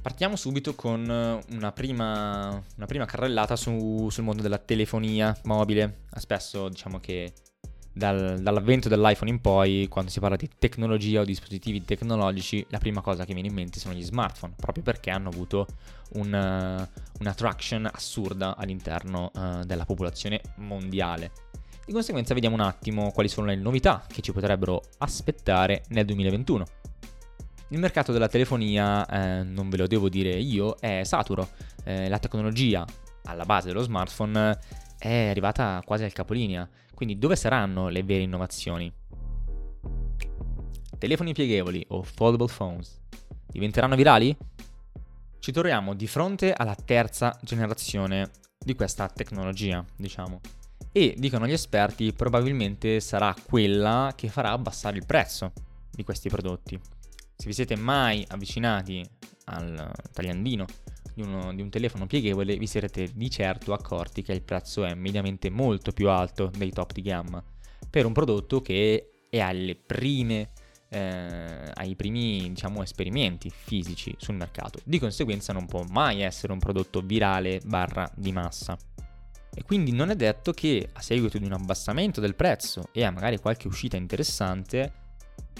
Partiamo 0.00 0.36
subito 0.36 0.76
con 0.76 1.00
una 1.50 1.72
prima, 1.72 2.62
una 2.76 2.86
prima 2.86 3.04
carrellata 3.04 3.56
su, 3.56 4.06
sul 4.10 4.22
mondo 4.22 4.42
della 4.42 4.58
telefonia 4.58 5.36
mobile. 5.42 6.04
Spesso 6.18 6.68
diciamo 6.68 7.00
che 7.00 7.32
dal, 8.00 8.40
dall'avvento 8.40 8.88
dell'iPhone 8.88 9.30
in 9.30 9.42
poi, 9.42 9.86
quando 9.90 10.10
si 10.10 10.20
parla 10.20 10.36
di 10.36 10.48
tecnologia 10.58 11.20
o 11.20 11.24
dispositivi 11.24 11.84
tecnologici, 11.84 12.64
la 12.70 12.78
prima 12.78 13.02
cosa 13.02 13.26
che 13.26 13.34
viene 13.34 13.48
in 13.48 13.54
mente 13.54 13.78
sono 13.78 13.92
gli 13.92 14.02
smartphone, 14.02 14.54
proprio 14.56 14.82
perché 14.82 15.10
hanno 15.10 15.28
avuto 15.28 15.66
un, 16.14 16.32
uh, 16.32 17.00
un'attraction 17.20 17.90
assurda 17.92 18.56
all'interno 18.56 19.30
uh, 19.34 19.64
della 19.64 19.84
popolazione 19.84 20.40
mondiale. 20.56 21.30
Di 21.84 21.92
conseguenza 21.92 22.32
vediamo 22.32 22.54
un 22.54 22.62
attimo 22.62 23.10
quali 23.10 23.28
sono 23.28 23.48
le 23.48 23.56
novità 23.56 24.02
che 24.10 24.22
ci 24.22 24.32
potrebbero 24.32 24.80
aspettare 24.98 25.82
nel 25.88 26.06
2021. 26.06 26.64
Il 27.68 27.78
mercato 27.78 28.12
della 28.12 28.28
telefonia, 28.28 29.06
eh, 29.06 29.42
non 29.42 29.68
ve 29.68 29.76
lo 29.76 29.86
devo 29.86 30.08
dire 30.08 30.30
io, 30.30 30.76
è 30.80 31.02
saturo. 31.04 31.50
Eh, 31.84 32.08
la 32.08 32.18
tecnologia 32.18 32.84
alla 33.24 33.44
base 33.44 33.68
dello 33.68 33.82
smartphone 33.82 34.58
è 34.98 35.28
arrivata 35.28 35.82
quasi 35.84 36.04
al 36.04 36.12
capolinea. 36.12 36.68
Quindi 37.00 37.18
dove 37.18 37.34
saranno 37.34 37.88
le 37.88 38.02
vere 38.02 38.24
innovazioni? 38.24 38.92
Telefoni 40.98 41.32
pieghevoli 41.32 41.82
o 41.88 42.02
foldable 42.02 42.52
phones 42.54 43.00
diventeranno 43.46 43.96
virali? 43.96 44.36
Ci 45.38 45.50
troviamo 45.50 45.94
di 45.94 46.06
fronte 46.06 46.52
alla 46.52 46.74
terza 46.74 47.38
generazione 47.40 48.28
di 48.58 48.74
questa 48.74 49.08
tecnologia, 49.08 49.82
diciamo. 49.96 50.40
E 50.92 51.14
dicono 51.16 51.46
gli 51.46 51.52
esperti, 51.52 52.12
probabilmente 52.12 53.00
sarà 53.00 53.34
quella 53.46 54.12
che 54.14 54.28
farà 54.28 54.50
abbassare 54.50 54.98
il 54.98 55.06
prezzo 55.06 55.54
di 55.90 56.04
questi 56.04 56.28
prodotti. 56.28 56.78
Se 57.34 57.46
vi 57.46 57.54
siete 57.54 57.76
mai 57.76 58.26
avvicinati 58.28 59.02
al 59.44 59.90
tagliandino 60.12 60.66
di, 61.14 61.22
uno, 61.22 61.54
di 61.54 61.62
un 61.62 61.70
telefono 61.70 62.06
pieghevole 62.06 62.56
vi 62.56 62.66
sarete 62.66 63.10
di 63.14 63.30
certo 63.30 63.72
accorti 63.72 64.22
che 64.22 64.32
il 64.32 64.42
prezzo 64.42 64.84
è 64.84 64.94
mediamente 64.94 65.50
molto 65.50 65.92
più 65.92 66.08
alto 66.08 66.50
dei 66.56 66.70
top 66.70 66.92
di 66.92 67.02
gamma 67.02 67.42
per 67.88 68.06
un 68.06 68.12
prodotto 68.12 68.60
che 68.60 69.10
è 69.28 69.40
alle 69.40 69.74
prime 69.74 70.48
eh, 70.90 71.70
ai 71.74 71.94
primi 71.94 72.48
diciamo, 72.48 72.82
esperimenti 72.82 73.50
fisici 73.50 74.14
sul 74.18 74.34
mercato. 74.34 74.80
Di 74.84 74.98
conseguenza 74.98 75.52
non 75.52 75.66
può 75.66 75.84
mai 75.88 76.20
essere 76.20 76.52
un 76.52 76.58
prodotto 76.58 77.00
virale 77.00 77.60
barra 77.64 78.10
di 78.16 78.32
massa. 78.32 78.76
E 79.52 79.62
quindi 79.64 79.92
non 79.92 80.10
è 80.10 80.16
detto 80.16 80.52
che 80.52 80.88
a 80.92 81.00
seguito 81.00 81.38
di 81.38 81.44
un 81.44 81.52
abbassamento 81.52 82.20
del 82.20 82.34
prezzo 82.34 82.88
e 82.92 83.04
a 83.04 83.10
magari 83.10 83.38
qualche 83.38 83.66
uscita 83.66 83.96
interessante 83.96 84.92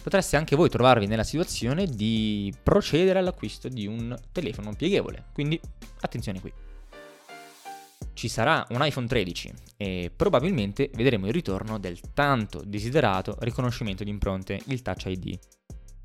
potreste 0.02 0.36
anche 0.36 0.56
voi 0.56 0.68
trovarvi 0.68 1.06
nella 1.06 1.24
situazione 1.24 1.86
di 1.86 2.52
procedere 2.62 3.18
all'acquisto 3.18 3.68
di 3.68 3.86
un 3.86 4.16
telefono 4.32 4.74
pieghevole. 4.74 5.26
Quindi 5.32 5.60
attenzione 6.00 6.40
qui. 6.40 6.52
Ci 8.12 8.28
sarà 8.28 8.66
un 8.70 8.84
iPhone 8.84 9.06
13 9.06 9.52
e 9.76 10.12
probabilmente 10.14 10.90
vedremo 10.94 11.26
il 11.26 11.32
ritorno 11.32 11.78
del 11.78 11.98
tanto 12.12 12.62
desiderato 12.64 13.36
riconoscimento 13.40 14.04
di 14.04 14.10
impronte, 14.10 14.60
il 14.66 14.82
Touch 14.82 15.06
ID. 15.06 15.38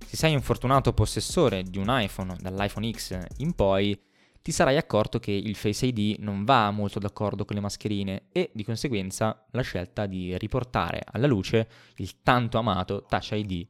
Se 0.06 0.16
sei 0.16 0.34
un 0.36 0.42
fortunato 0.42 0.94
possessore 0.94 1.64
di 1.64 1.78
un 1.78 1.88
iPhone 1.90 2.38
dall'iPhone 2.40 2.90
X 2.92 3.20
in 3.38 3.54
poi, 3.54 4.00
ti 4.46 4.52
sarai 4.52 4.78
accorto 4.78 5.18
che 5.18 5.32
il 5.32 5.56
Face 5.56 5.88
ID 5.88 6.20
non 6.20 6.44
va 6.44 6.70
molto 6.70 7.00
d'accordo 7.00 7.46
con 7.46 7.56
le 7.56 7.64
mascherine 7.64 8.28
e 8.32 8.52
di 8.54 8.64
conseguenza 8.64 9.44
la 9.50 9.64
scelta 9.64 10.06
di 10.06 10.38
riportare 10.38 11.02
alla 11.04 11.26
luce 11.26 11.68
il 11.96 12.22
tanto 12.22 12.60
amato 12.60 13.06
Touch 13.10 13.32
ID 13.32 13.68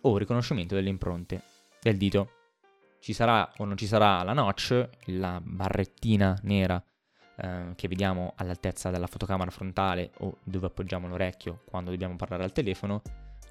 o 0.00 0.16
riconoscimento 0.16 0.74
delle 0.74 0.88
impronte 0.88 1.42
del 1.80 1.96
dito. 1.96 2.32
Ci 2.98 3.12
sarà 3.12 3.48
o 3.58 3.64
non 3.64 3.76
ci 3.76 3.86
sarà 3.86 4.24
la 4.24 4.32
notch, 4.32 4.88
la 5.04 5.40
barrettina 5.40 6.36
nera 6.42 6.82
eh, 7.36 7.74
che 7.76 7.86
vediamo 7.86 8.32
all'altezza 8.38 8.90
della 8.90 9.06
fotocamera 9.06 9.52
frontale 9.52 10.10
o 10.18 10.38
dove 10.42 10.66
appoggiamo 10.66 11.06
l'orecchio 11.06 11.62
quando 11.64 11.90
dobbiamo 11.90 12.16
parlare 12.16 12.42
al 12.42 12.50
telefono. 12.50 13.02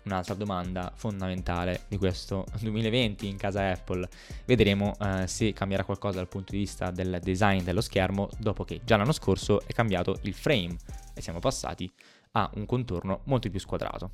Un'altra 0.07 0.35
domanda 0.35 0.89
fondamentale 0.95 1.81
di 1.89 1.97
questo 1.97 2.45
2020 2.61 3.27
in 3.27 3.35
casa 3.35 3.69
Apple. 3.71 4.07
Vedremo 4.45 4.95
eh, 5.01 5.27
se 5.27 5.51
cambierà 5.51 5.83
qualcosa 5.83 6.15
dal 6.15 6.29
punto 6.29 6.53
di 6.53 6.59
vista 6.59 6.91
del 6.91 7.19
design 7.21 7.61
dello 7.61 7.81
schermo 7.81 8.29
dopo 8.39 8.63
che 8.63 8.79
già 8.85 8.95
l'anno 8.95 9.11
scorso 9.11 9.61
è 9.67 9.73
cambiato 9.73 10.17
il 10.21 10.33
frame 10.33 10.77
e 11.13 11.21
siamo 11.21 11.39
passati 11.39 11.91
a 12.31 12.49
un 12.55 12.65
contorno 12.65 13.19
molto 13.25 13.49
più 13.49 13.59
squadrato. 13.59 14.11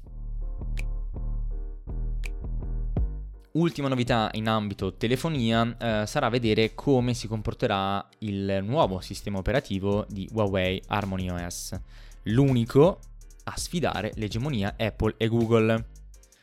Ultima 3.51 3.87
novità 3.87 4.31
in 4.33 4.47
ambito 4.47 4.95
telefonia 4.95 5.77
eh, 5.77 6.07
sarà 6.07 6.29
vedere 6.29 6.73
come 6.73 7.13
si 7.13 7.27
comporterà 7.27 8.03
il 8.19 8.61
nuovo 8.63 8.99
sistema 8.99 9.37
operativo 9.37 10.07
di 10.09 10.27
Huawei 10.33 10.81
Harmony 10.87 11.29
OS, 11.29 11.79
l'unico 12.23 12.97
a 13.43 13.57
sfidare 13.57 14.11
l'egemonia 14.15 14.75
Apple 14.77 15.15
e 15.17 15.27
Google. 15.27 15.87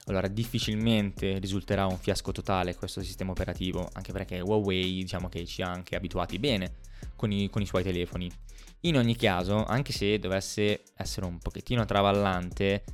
Allora, 0.06 0.28
difficilmente 0.28 1.38
risulterà 1.38 1.86
un 1.86 1.98
fiasco 1.98 2.32
totale 2.32 2.74
questo 2.74 3.02
sistema 3.02 3.30
operativo, 3.30 3.88
anche 3.92 4.12
perché 4.12 4.40
Huawei 4.40 5.02
diciamo 5.02 5.28
che 5.28 5.44
ci 5.46 5.62
ha 5.62 5.70
anche 5.70 5.94
abituati 5.96 6.38
bene 6.38 6.76
con 7.16 7.30
i, 7.30 7.48
con 7.50 7.62
i 7.62 7.66
suoi 7.66 7.82
telefoni. 7.82 8.30
In 8.80 8.96
ogni 8.96 9.14
caso, 9.14 9.64
anche 9.64 9.92
se 9.92 10.18
dovesse 10.18 10.82
essere 10.96 11.26
un 11.26 11.38
pochettino 11.38 11.84
travallante, 11.84 12.84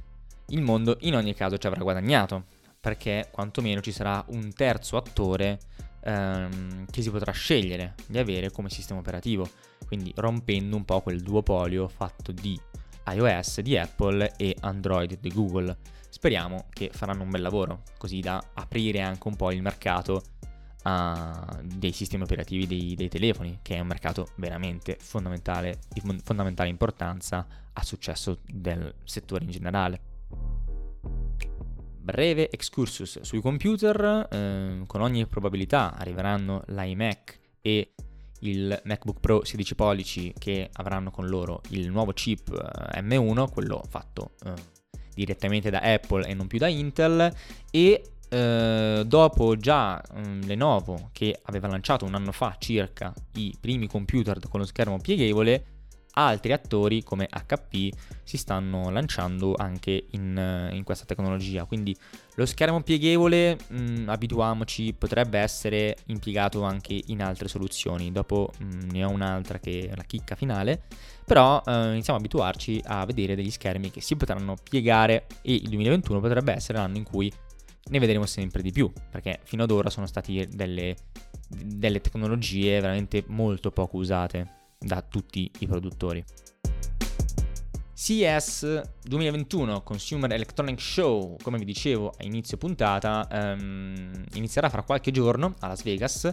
il 0.49 0.63
mondo 0.63 0.97
in 1.01 1.15
ogni 1.15 1.35
caso 1.35 1.59
ci 1.59 1.67
avrà 1.67 1.83
guadagnato 1.83 2.45
perché 2.81 3.29
quantomeno 3.33 3.81
ci 3.81 3.93
sarà 3.93 4.25
un 4.29 4.53
terzo 4.53 4.97
attore 4.97 5.59
ehm, 6.05 6.87
che 6.91 7.03
si 7.03 7.11
potrà 7.11 7.33
scegliere 7.33 7.95
di 8.07 8.19
avere 8.19 8.51
come 8.51 8.71
sistema 8.71 9.01
operativo, 9.01 9.49
quindi 9.87 10.13
rompendo 10.17 10.77
un 10.77 10.85
po' 10.85 11.01
quel 11.01 11.21
duopolio 11.21 11.89
fatto 11.89 12.31
di 12.31 12.59
iOS 13.13 13.61
di 13.61 13.77
Apple 13.77 14.35
e 14.37 14.57
Android 14.61 15.19
di 15.19 15.31
Google. 15.31 15.77
Speriamo 16.09 16.67
che 16.71 16.91
faranno 16.93 17.23
un 17.23 17.31
bel 17.31 17.43
lavoro, 17.43 17.83
così 17.99 18.21
da 18.21 18.43
aprire 18.55 19.01
anche 19.01 19.29
un 19.29 19.37
po' 19.37 19.51
il 19.53 19.63
mercato 19.63 20.23
uh, 20.85 21.63
dei 21.63 21.93
sistemi 21.93 22.23
operativi 22.23 22.67
dei, 22.67 22.95
dei, 22.95 23.09
telefoni, 23.09 23.59
che 23.63 23.77
è 23.77 23.81
un 23.81 23.87
mercato 23.87 24.29
veramente 24.37 24.97
fondamentale, 25.01 25.81
di 25.89 26.03
fondamentale 26.23 26.69
importanza 26.69 27.47
al 27.73 27.85
successo 27.85 28.41
del 28.47 28.95
settore 29.05 29.45
in 29.45 29.51
generale 29.51 30.15
breve 32.07 32.49
excursus 32.51 33.21
sui 33.23 33.41
computer, 33.41 34.29
eh, 34.31 34.85
con 34.87 35.01
ogni 35.01 35.27
probabilità 35.27 35.93
arriveranno 35.97 36.63
l'iMac 36.69 37.41
e 37.61 37.95
il 38.41 38.81
MacBook 38.85 39.21
Pro 39.21 39.45
16 39.45 39.75
pollici 39.75 40.35
che 40.37 40.69
avranno 40.75 41.11
con 41.11 41.27
loro 41.27 41.61
il 41.71 41.91
nuovo 41.91 42.13
chip 42.13 42.51
eh, 42.51 43.01
M1, 43.01 43.51
quello 43.51 43.83
fatto 43.89 44.33
eh, 44.45 44.53
direttamente 45.15 45.71
da 45.71 45.81
Apple 45.81 46.27
e 46.27 46.35
non 46.35 46.47
più 46.47 46.59
da 46.59 46.69
Intel, 46.69 47.33
e 47.71 48.03
eh, 48.29 49.03
dopo 49.07 49.57
già 49.57 50.03
um, 50.15 50.45
Lenovo 50.45 51.11
che 51.13 51.39
aveva 51.45 51.69
lanciato 51.69 52.05
un 52.05 52.15
anno 52.15 52.33
fa 52.33 52.57
circa 52.59 53.15
i 53.35 53.57
primi 53.61 53.87
computer 53.87 54.39
con 54.49 54.61
lo 54.61 54.67
schermo 54.67 54.99
pieghevole, 54.99 55.76
altri 56.19 56.53
attori 56.53 57.03
come 57.03 57.29
HP 57.29 57.95
si 58.23 58.37
stanno 58.37 58.91
lanciando 58.91 59.55
anche 59.57 60.07
in, 60.11 60.71
in 60.73 60.83
questa 60.85 61.05
tecnologia. 61.05 61.65
Quindi 61.65 61.97
lo 62.35 62.47
schermo 62.47 62.83
pieghevole, 62.83 63.57
mh, 63.69 64.01
mm, 64.03 64.09
abituamoci, 64.09 64.95
potrebbe 64.95 65.39
essere 65.39 65.97
impiegato 66.07 66.63
anche 66.63 67.01
in 67.07 67.23
altre 67.23 67.49
soluzioni. 67.49 68.13
Dopo 68.13 68.51
mh, 68.59 68.65
mm, 68.65 68.91
ne 68.91 69.05
ho 69.05 69.11
un'altra 69.11 69.59
che 69.59 69.89
è 69.91 69.97
la 69.97 70.05
chicca 70.05 70.35
finale. 70.35 70.83
Però 71.25 71.63
eh, 71.65 71.91
iniziamo 71.91 72.19
a 72.19 72.23
abituarci 72.23 72.83
a 72.85 73.05
vedere 73.05 73.35
degli 73.35 73.51
schermi 73.51 73.91
che 73.91 74.01
si 74.01 74.17
potranno 74.17 74.57
piegare 74.63 75.27
e 75.43 75.55
il 75.55 75.69
2021 75.69 76.21
potrebbe 76.21 76.53
essere 76.53 76.79
l'anno 76.79 76.97
in 76.97 77.05
cui 77.05 77.33
ne 77.89 77.99
vedremo 77.99 78.27
sempre 78.27 78.63
di 78.63 78.73
più, 78.73 78.91
perché 79.11 79.41
fino 79.45 79.65
ad 79.65 79.71
ora 79.71 79.91
sono 79.91 80.07
state 80.07 80.49
delle, 80.49 80.97
delle 81.49 82.01
tecnologie 82.01 82.81
veramente 82.81 83.25
molto 83.27 83.71
poco 83.71 83.97
usate 83.97 84.65
da 84.87 85.03
tutti 85.03 85.51
i 85.59 85.67
produttori. 85.67 86.25
CES 87.93 88.83
2021 89.05 89.83
Consumer 89.83 90.31
Electronic 90.31 90.81
Show, 90.81 91.37
come 91.43 91.59
vi 91.59 91.65
dicevo 91.65 92.13
a 92.17 92.25
inizio 92.25 92.57
puntata, 92.57 93.27
um, 93.33 94.25
inizierà 94.35 94.69
fra 94.69 94.83
qualche 94.83 95.11
giorno 95.11 95.55
a 95.61 95.69
Las 95.69 95.83
Vegas 95.83 96.31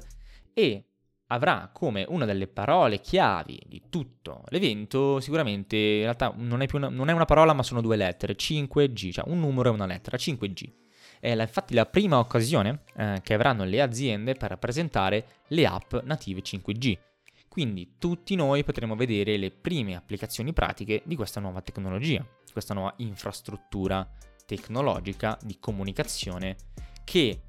e 0.54 0.84
avrà 1.28 1.70
come 1.74 2.06
una 2.10 2.26
delle 2.26 2.48
parole 2.48 3.00
chiavi 3.00 3.62
di 3.66 3.84
tutto 3.90 4.44
l'evento, 4.50 5.22
sicuramente 5.22 5.78
in 5.78 6.02
realtà 6.02 6.34
non 6.36 6.62
è, 6.62 6.68
una, 6.74 6.90
non 6.90 7.10
è 7.10 7.14
una 7.14 7.26
parola 7.26 7.54
ma 7.54 7.64
sono 7.64 7.82
due 7.82 7.96
lettere, 7.96 8.36
5G, 8.36 9.12
cioè 9.12 9.30
un 9.30 9.40
numero 9.40 9.70
e 9.70 9.72
una 9.72 9.86
lettera, 9.86 10.18
5G. 10.18 10.70
è 11.22 11.32
infatti 11.32 11.74
la 11.74 11.86
prima 11.86 12.20
occasione 12.20 12.84
eh, 12.98 13.22
che 13.24 13.34
avranno 13.34 13.64
le 13.64 13.82
aziende 13.82 14.34
per 14.34 14.58
presentare 14.58 15.26
le 15.48 15.66
app 15.66 15.96
native 16.04 16.42
5G. 16.42 16.98
Quindi 17.54 17.98
tutti 18.00 18.34
noi 18.34 18.64
potremo 18.64 18.96
vedere 18.96 19.38
le 19.38 19.52
prime 19.52 19.96
applicazioni 19.96 20.54
pratiche 20.54 21.04
di 21.06 21.16
questa 21.16 21.40
nuova 21.40 21.62
tecnologia, 21.62 22.26
questa 22.52 22.74
nuova 22.74 22.96
infrastruttura 22.98 24.10
tecnologica 24.48 25.38
di 25.40 25.60
comunicazione 25.60 26.56
che 27.04 27.42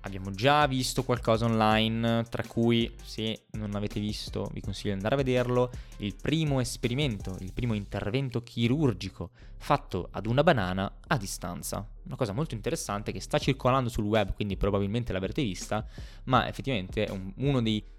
abbiamo 0.00 0.32
già 0.32 0.66
visto 0.66 1.04
qualcosa 1.04 1.44
online, 1.44 2.24
tra 2.28 2.42
cui 2.42 2.96
se 3.04 3.44
non 3.52 3.76
avete 3.76 4.00
visto 4.00 4.50
vi 4.52 4.60
consiglio 4.60 4.88
di 4.88 4.94
andare 4.96 5.14
a 5.14 5.18
vederlo, 5.18 5.70
il 5.98 6.16
primo 6.20 6.58
esperimento, 6.58 7.36
il 7.38 7.52
primo 7.52 7.74
intervento 7.74 8.42
chirurgico 8.42 9.30
fatto 9.56 10.08
ad 10.10 10.26
una 10.26 10.42
banana 10.42 10.98
a 11.06 11.16
distanza. 11.16 11.88
Una 12.06 12.16
cosa 12.16 12.32
molto 12.32 12.56
interessante 12.56 13.12
che 13.12 13.20
sta 13.20 13.38
circolando 13.38 13.88
sul 13.88 14.04
web, 14.04 14.34
quindi 14.34 14.56
probabilmente 14.56 15.12
l'avrete 15.12 15.44
vista, 15.44 15.86
ma 16.24 16.48
effettivamente 16.48 17.04
è 17.04 17.10
un, 17.10 17.32
uno 17.36 17.62
dei 17.62 17.92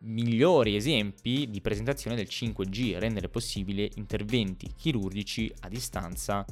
migliori 0.00 0.76
esempi 0.76 1.48
di 1.50 1.60
presentazione 1.60 2.16
del 2.16 2.28
5G, 2.28 2.98
rendere 2.98 3.28
possibile 3.28 3.88
interventi 3.94 4.72
chirurgici 4.76 5.52
a 5.60 5.68
distanza 5.68 6.44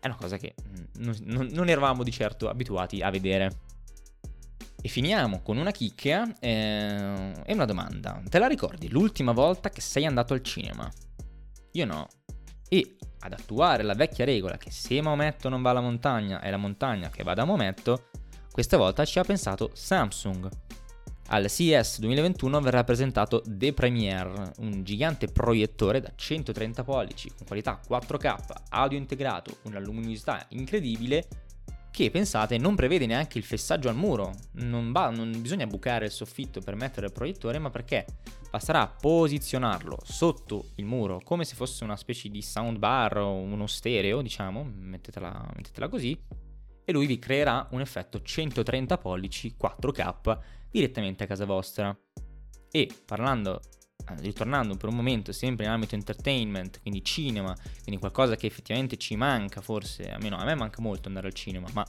è 0.00 0.06
una 0.06 0.16
cosa 0.16 0.38
che 0.38 0.54
mm, 0.60 1.04
non, 1.04 1.48
non, 1.52 1.68
eravamo 1.68 2.02
di 2.02 2.10
certo 2.10 2.48
abituati 2.48 3.02
a 3.02 3.10
vedere. 3.10 3.68
E 4.82 4.88
finiamo 4.88 5.42
con 5.42 5.58
una 5.58 5.72
chicchia 5.72 6.32
eh, 6.40 7.32
e 7.44 7.52
una 7.52 7.66
domanda. 7.66 8.22
Te 8.26 8.38
la 8.38 8.46
ricordi 8.46 8.88
l'ultima 8.88 9.32
volta 9.32 9.68
che 9.68 9.82
sei 9.82 10.06
andato 10.06 10.32
al 10.32 10.42
cinema? 10.42 10.90
Io 11.72 11.84
no. 11.84 12.08
E 12.66 12.96
ad 13.20 13.32
attuare 13.34 13.82
la 13.82 13.92
vecchia 13.92 14.24
regola 14.24 14.56
che 14.56 14.70
se 14.70 15.02
Maometto 15.02 15.50
non 15.50 15.60
va 15.60 15.70
alla 15.70 15.82
montagna 15.82 16.40
è 16.40 16.50
la 16.50 16.56
montagna 16.56 17.10
che 17.10 17.22
va 17.22 17.34
da 17.34 17.44
Maometto, 17.44 18.06
questa 18.50 18.78
volta 18.78 19.04
ci 19.04 19.18
ha 19.18 19.24
pensato 19.24 19.70
Samsung. 19.74 20.48
Al 21.32 21.48
CES 21.48 22.00
2021 22.00 22.60
verrà 22.60 22.82
presentato 22.82 23.40
The 23.46 23.72
Premiere, 23.72 24.50
un 24.58 24.82
gigante 24.82 25.28
proiettore 25.28 26.00
da 26.00 26.10
130 26.12 26.82
pollici 26.82 27.28
con 27.28 27.46
qualità 27.46 27.80
4K, 27.88 28.36
audio 28.70 28.98
integrato, 28.98 29.58
una 29.62 29.78
luminosità 29.78 30.44
incredibile 30.48 31.28
che 31.92 32.10
pensate 32.10 32.58
non 32.58 32.74
prevede 32.74 33.06
neanche 33.06 33.38
il 33.38 33.44
fessaggio 33.44 33.88
al 33.88 33.94
muro, 33.94 34.32
non, 34.54 34.90
va, 34.90 35.10
non 35.10 35.40
bisogna 35.40 35.68
bucare 35.68 36.06
il 36.06 36.10
soffitto 36.10 36.60
per 36.60 36.74
mettere 36.74 37.06
il 37.06 37.12
proiettore, 37.12 37.60
ma 37.60 37.70
perché? 37.70 38.06
Basterà 38.50 38.88
posizionarlo 38.88 39.98
sotto 40.02 40.70
il 40.76 40.84
muro 40.84 41.20
come 41.22 41.44
se 41.44 41.54
fosse 41.54 41.84
una 41.84 41.96
specie 41.96 42.28
di 42.28 42.42
soundbar 42.42 43.18
o 43.18 43.34
uno 43.34 43.68
stereo, 43.68 44.20
diciamo, 44.20 44.64
mettetela, 44.64 45.48
mettetela 45.54 45.88
così, 45.88 46.20
e 46.84 46.92
lui 46.92 47.06
vi 47.06 47.20
creerà 47.20 47.68
un 47.70 47.80
effetto 47.80 48.20
130 48.20 48.98
pollici 48.98 49.54
4K 49.56 50.58
direttamente 50.70 51.24
a 51.24 51.26
casa 51.26 51.44
vostra. 51.44 51.96
E 52.70 52.88
parlando, 53.04 53.60
eh, 54.08 54.20
ritornando 54.20 54.76
per 54.76 54.88
un 54.88 54.96
momento 54.96 55.32
sempre 55.32 55.64
in 55.64 55.70
ambito 55.70 55.94
entertainment, 55.94 56.80
quindi 56.80 57.04
cinema, 57.04 57.54
quindi 57.82 58.00
qualcosa 58.00 58.36
che 58.36 58.46
effettivamente 58.46 58.96
ci 58.96 59.16
manca 59.16 59.60
forse, 59.60 60.10
almeno 60.10 60.36
a 60.36 60.44
me 60.44 60.54
manca 60.54 60.80
molto 60.80 61.08
andare 61.08 61.26
al 61.26 61.34
cinema, 61.34 61.68
ma 61.72 61.84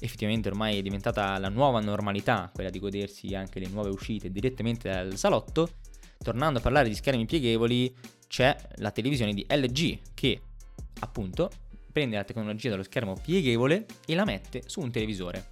effettivamente 0.00 0.48
ormai 0.48 0.78
è 0.78 0.82
diventata 0.82 1.38
la 1.38 1.48
nuova 1.48 1.80
normalità, 1.80 2.50
quella 2.52 2.70
di 2.70 2.78
godersi 2.78 3.34
anche 3.34 3.58
le 3.58 3.68
nuove 3.68 3.90
uscite 3.90 4.30
direttamente 4.30 4.90
dal 4.90 5.16
salotto, 5.16 5.70
tornando 6.18 6.58
a 6.58 6.62
parlare 6.62 6.88
di 6.88 6.94
schermi 6.94 7.26
pieghevoli, 7.26 7.94
c'è 8.26 8.56
la 8.76 8.90
televisione 8.90 9.32
di 9.32 9.44
LG 9.48 10.00
che 10.14 10.40
appunto 11.00 11.50
prende 11.90 12.16
la 12.16 12.24
tecnologia 12.24 12.70
dello 12.70 12.82
schermo 12.82 13.14
pieghevole 13.14 13.86
e 14.06 14.14
la 14.14 14.24
mette 14.24 14.62
su 14.66 14.80
un 14.80 14.90
televisore. 14.90 15.50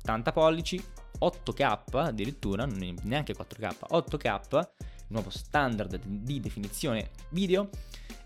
80 0.00 0.32
pollici, 0.32 0.82
8K 1.20 1.96
addirittura, 1.96 2.66
neanche 2.66 3.34
4K, 3.34 3.76
8K, 3.90 4.58
il 4.58 4.68
nuovo 5.08 5.30
standard 5.30 6.00
di 6.04 6.40
definizione 6.40 7.10
video, 7.30 7.68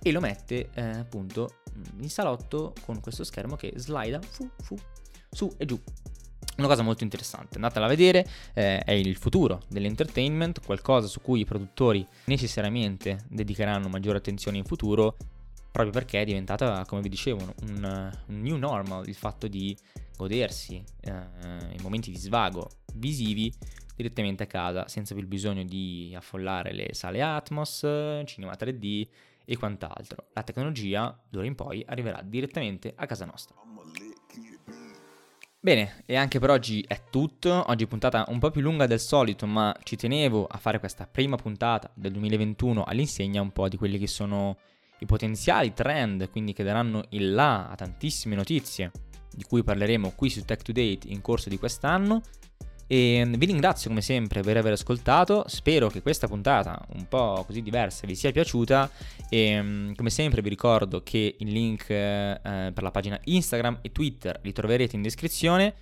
e 0.00 0.12
lo 0.12 0.20
mette 0.20 0.70
eh, 0.74 0.82
appunto 0.82 1.60
in 2.00 2.10
salotto 2.10 2.72
con 2.84 3.00
questo 3.00 3.24
schermo 3.24 3.56
che 3.56 3.72
slida 3.76 4.20
fu, 4.20 4.48
fu, 4.62 4.76
su 5.30 5.52
e 5.56 5.64
giù. 5.64 5.80
Una 6.58 6.66
cosa 6.66 6.82
molto 6.82 7.04
interessante, 7.04 7.54
andatela 7.54 7.86
a 7.86 7.88
vedere, 7.88 8.26
eh, 8.54 8.80
è 8.80 8.90
il 8.90 9.16
futuro 9.16 9.62
dell'entertainment, 9.68 10.64
qualcosa 10.64 11.06
su 11.06 11.20
cui 11.20 11.40
i 11.40 11.44
produttori 11.44 12.04
necessariamente 12.24 13.24
dedicheranno 13.28 13.88
maggiore 13.88 14.18
attenzione 14.18 14.58
in 14.58 14.64
futuro 14.64 15.16
proprio 15.70 15.92
perché 15.92 16.22
è 16.22 16.24
diventata, 16.24 16.84
come 16.86 17.00
vi 17.02 17.08
dicevo, 17.08 17.54
un, 17.62 18.10
un 18.26 18.40
new 18.40 18.56
normal 18.56 19.06
il 19.06 19.14
fatto 19.14 19.46
di 19.46 19.76
godersi 20.18 20.82
eh, 21.02 21.12
i 21.76 21.80
momenti 21.80 22.10
di 22.10 22.18
svago 22.18 22.68
visivi 22.94 23.54
direttamente 23.94 24.42
a 24.42 24.46
casa 24.46 24.88
senza 24.88 25.14
più 25.14 25.22
il 25.22 25.28
bisogno 25.28 25.62
di 25.62 26.12
affollare 26.14 26.72
le 26.72 26.88
sale 26.92 27.22
Atmos, 27.22 27.86
cinema 28.24 28.54
3D 28.58 29.06
e 29.44 29.56
quant'altro. 29.56 30.26
La 30.34 30.42
tecnologia 30.42 31.16
d'ora 31.28 31.46
in 31.46 31.54
poi 31.54 31.84
arriverà 31.86 32.20
direttamente 32.22 32.92
a 32.96 33.06
casa 33.06 33.24
nostra. 33.24 33.54
Bene, 35.60 36.02
e 36.06 36.16
anche 36.16 36.38
per 36.38 36.50
oggi 36.50 36.84
è 36.86 37.02
tutto. 37.10 37.64
Oggi 37.68 37.86
puntata 37.86 38.24
un 38.28 38.38
po' 38.38 38.50
più 38.50 38.60
lunga 38.60 38.86
del 38.86 39.00
solito, 39.00 39.46
ma 39.46 39.74
ci 39.82 39.96
tenevo 39.96 40.46
a 40.46 40.58
fare 40.58 40.78
questa 40.78 41.06
prima 41.06 41.36
puntata 41.36 41.90
del 41.94 42.12
2021 42.12 42.84
all'insegna 42.84 43.40
un 43.40 43.50
po' 43.50 43.68
di 43.68 43.76
quelli 43.76 43.98
che 43.98 44.06
sono 44.06 44.56
i 45.00 45.06
potenziali 45.06 45.72
trend, 45.72 46.30
quindi 46.30 46.52
che 46.52 46.62
daranno 46.62 47.04
il 47.10 47.32
là 47.32 47.68
a 47.68 47.74
tantissime 47.74 48.36
notizie 48.36 48.90
di 49.38 49.44
cui 49.44 49.62
parleremo 49.62 50.12
qui 50.16 50.28
su 50.28 50.44
Tech 50.44 50.60
to 50.62 50.72
Date 50.72 51.06
in 51.06 51.22
corso 51.22 51.48
di 51.48 51.58
quest'anno. 51.58 52.20
E 52.90 53.22
vi 53.36 53.46
ringrazio 53.46 53.90
come 53.90 54.00
sempre 54.00 54.40
per 54.40 54.56
aver 54.56 54.72
ascoltato, 54.72 55.44
spero 55.46 55.88
che 55.88 56.00
questa 56.00 56.26
puntata 56.26 56.82
un 56.94 57.06
po' 57.06 57.44
così 57.46 57.60
diversa 57.60 58.06
vi 58.06 58.14
sia 58.14 58.32
piaciuta 58.32 58.90
e 59.28 59.92
come 59.94 60.08
sempre 60.08 60.40
vi 60.40 60.48
ricordo 60.48 61.02
che 61.02 61.36
il 61.38 61.52
link 61.52 61.90
eh, 61.90 62.40
per 62.42 62.82
la 62.82 62.90
pagina 62.90 63.20
Instagram 63.24 63.80
e 63.82 63.92
Twitter 63.92 64.40
li 64.42 64.52
troverete 64.52 64.96
in 64.96 65.02
descrizione 65.02 65.74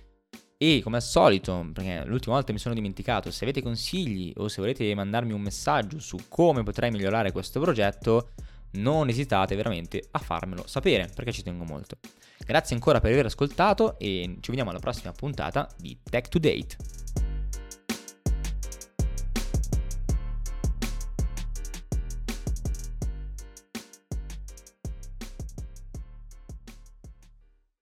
e 0.57 0.81
come 0.83 0.97
al 0.97 1.03
solito, 1.03 1.69
perché 1.71 2.03
l'ultima 2.05 2.35
volta 2.35 2.51
mi 2.51 2.59
sono 2.59 2.73
dimenticato, 2.75 3.31
se 3.31 3.45
avete 3.45 3.61
consigli 3.61 4.33
o 4.35 4.49
se 4.49 4.59
volete 4.59 4.93
mandarmi 4.93 5.31
un 5.31 5.41
messaggio 5.41 5.99
su 5.99 6.17
come 6.27 6.63
potrei 6.63 6.91
migliorare 6.91 7.31
questo 7.31 7.61
progetto, 7.61 8.31
non 8.71 9.07
esitate 9.07 9.55
veramente 9.55 10.03
a 10.11 10.19
farmelo 10.19 10.65
sapere 10.67 11.09
perché 11.15 11.31
ci 11.31 11.41
tengo 11.41 11.63
molto. 11.63 11.97
Grazie 12.47 12.75
ancora 12.75 13.01
per 13.01 13.11
aver 13.11 13.25
ascoltato 13.25 13.99
e 13.99 14.37
ci 14.39 14.49
vediamo 14.51 14.69
alla 14.69 14.79
prossima 14.79 15.11
puntata 15.11 15.67
di 15.77 15.97
Tech 16.01 16.29
to 16.29 16.39
Date. 16.39 16.77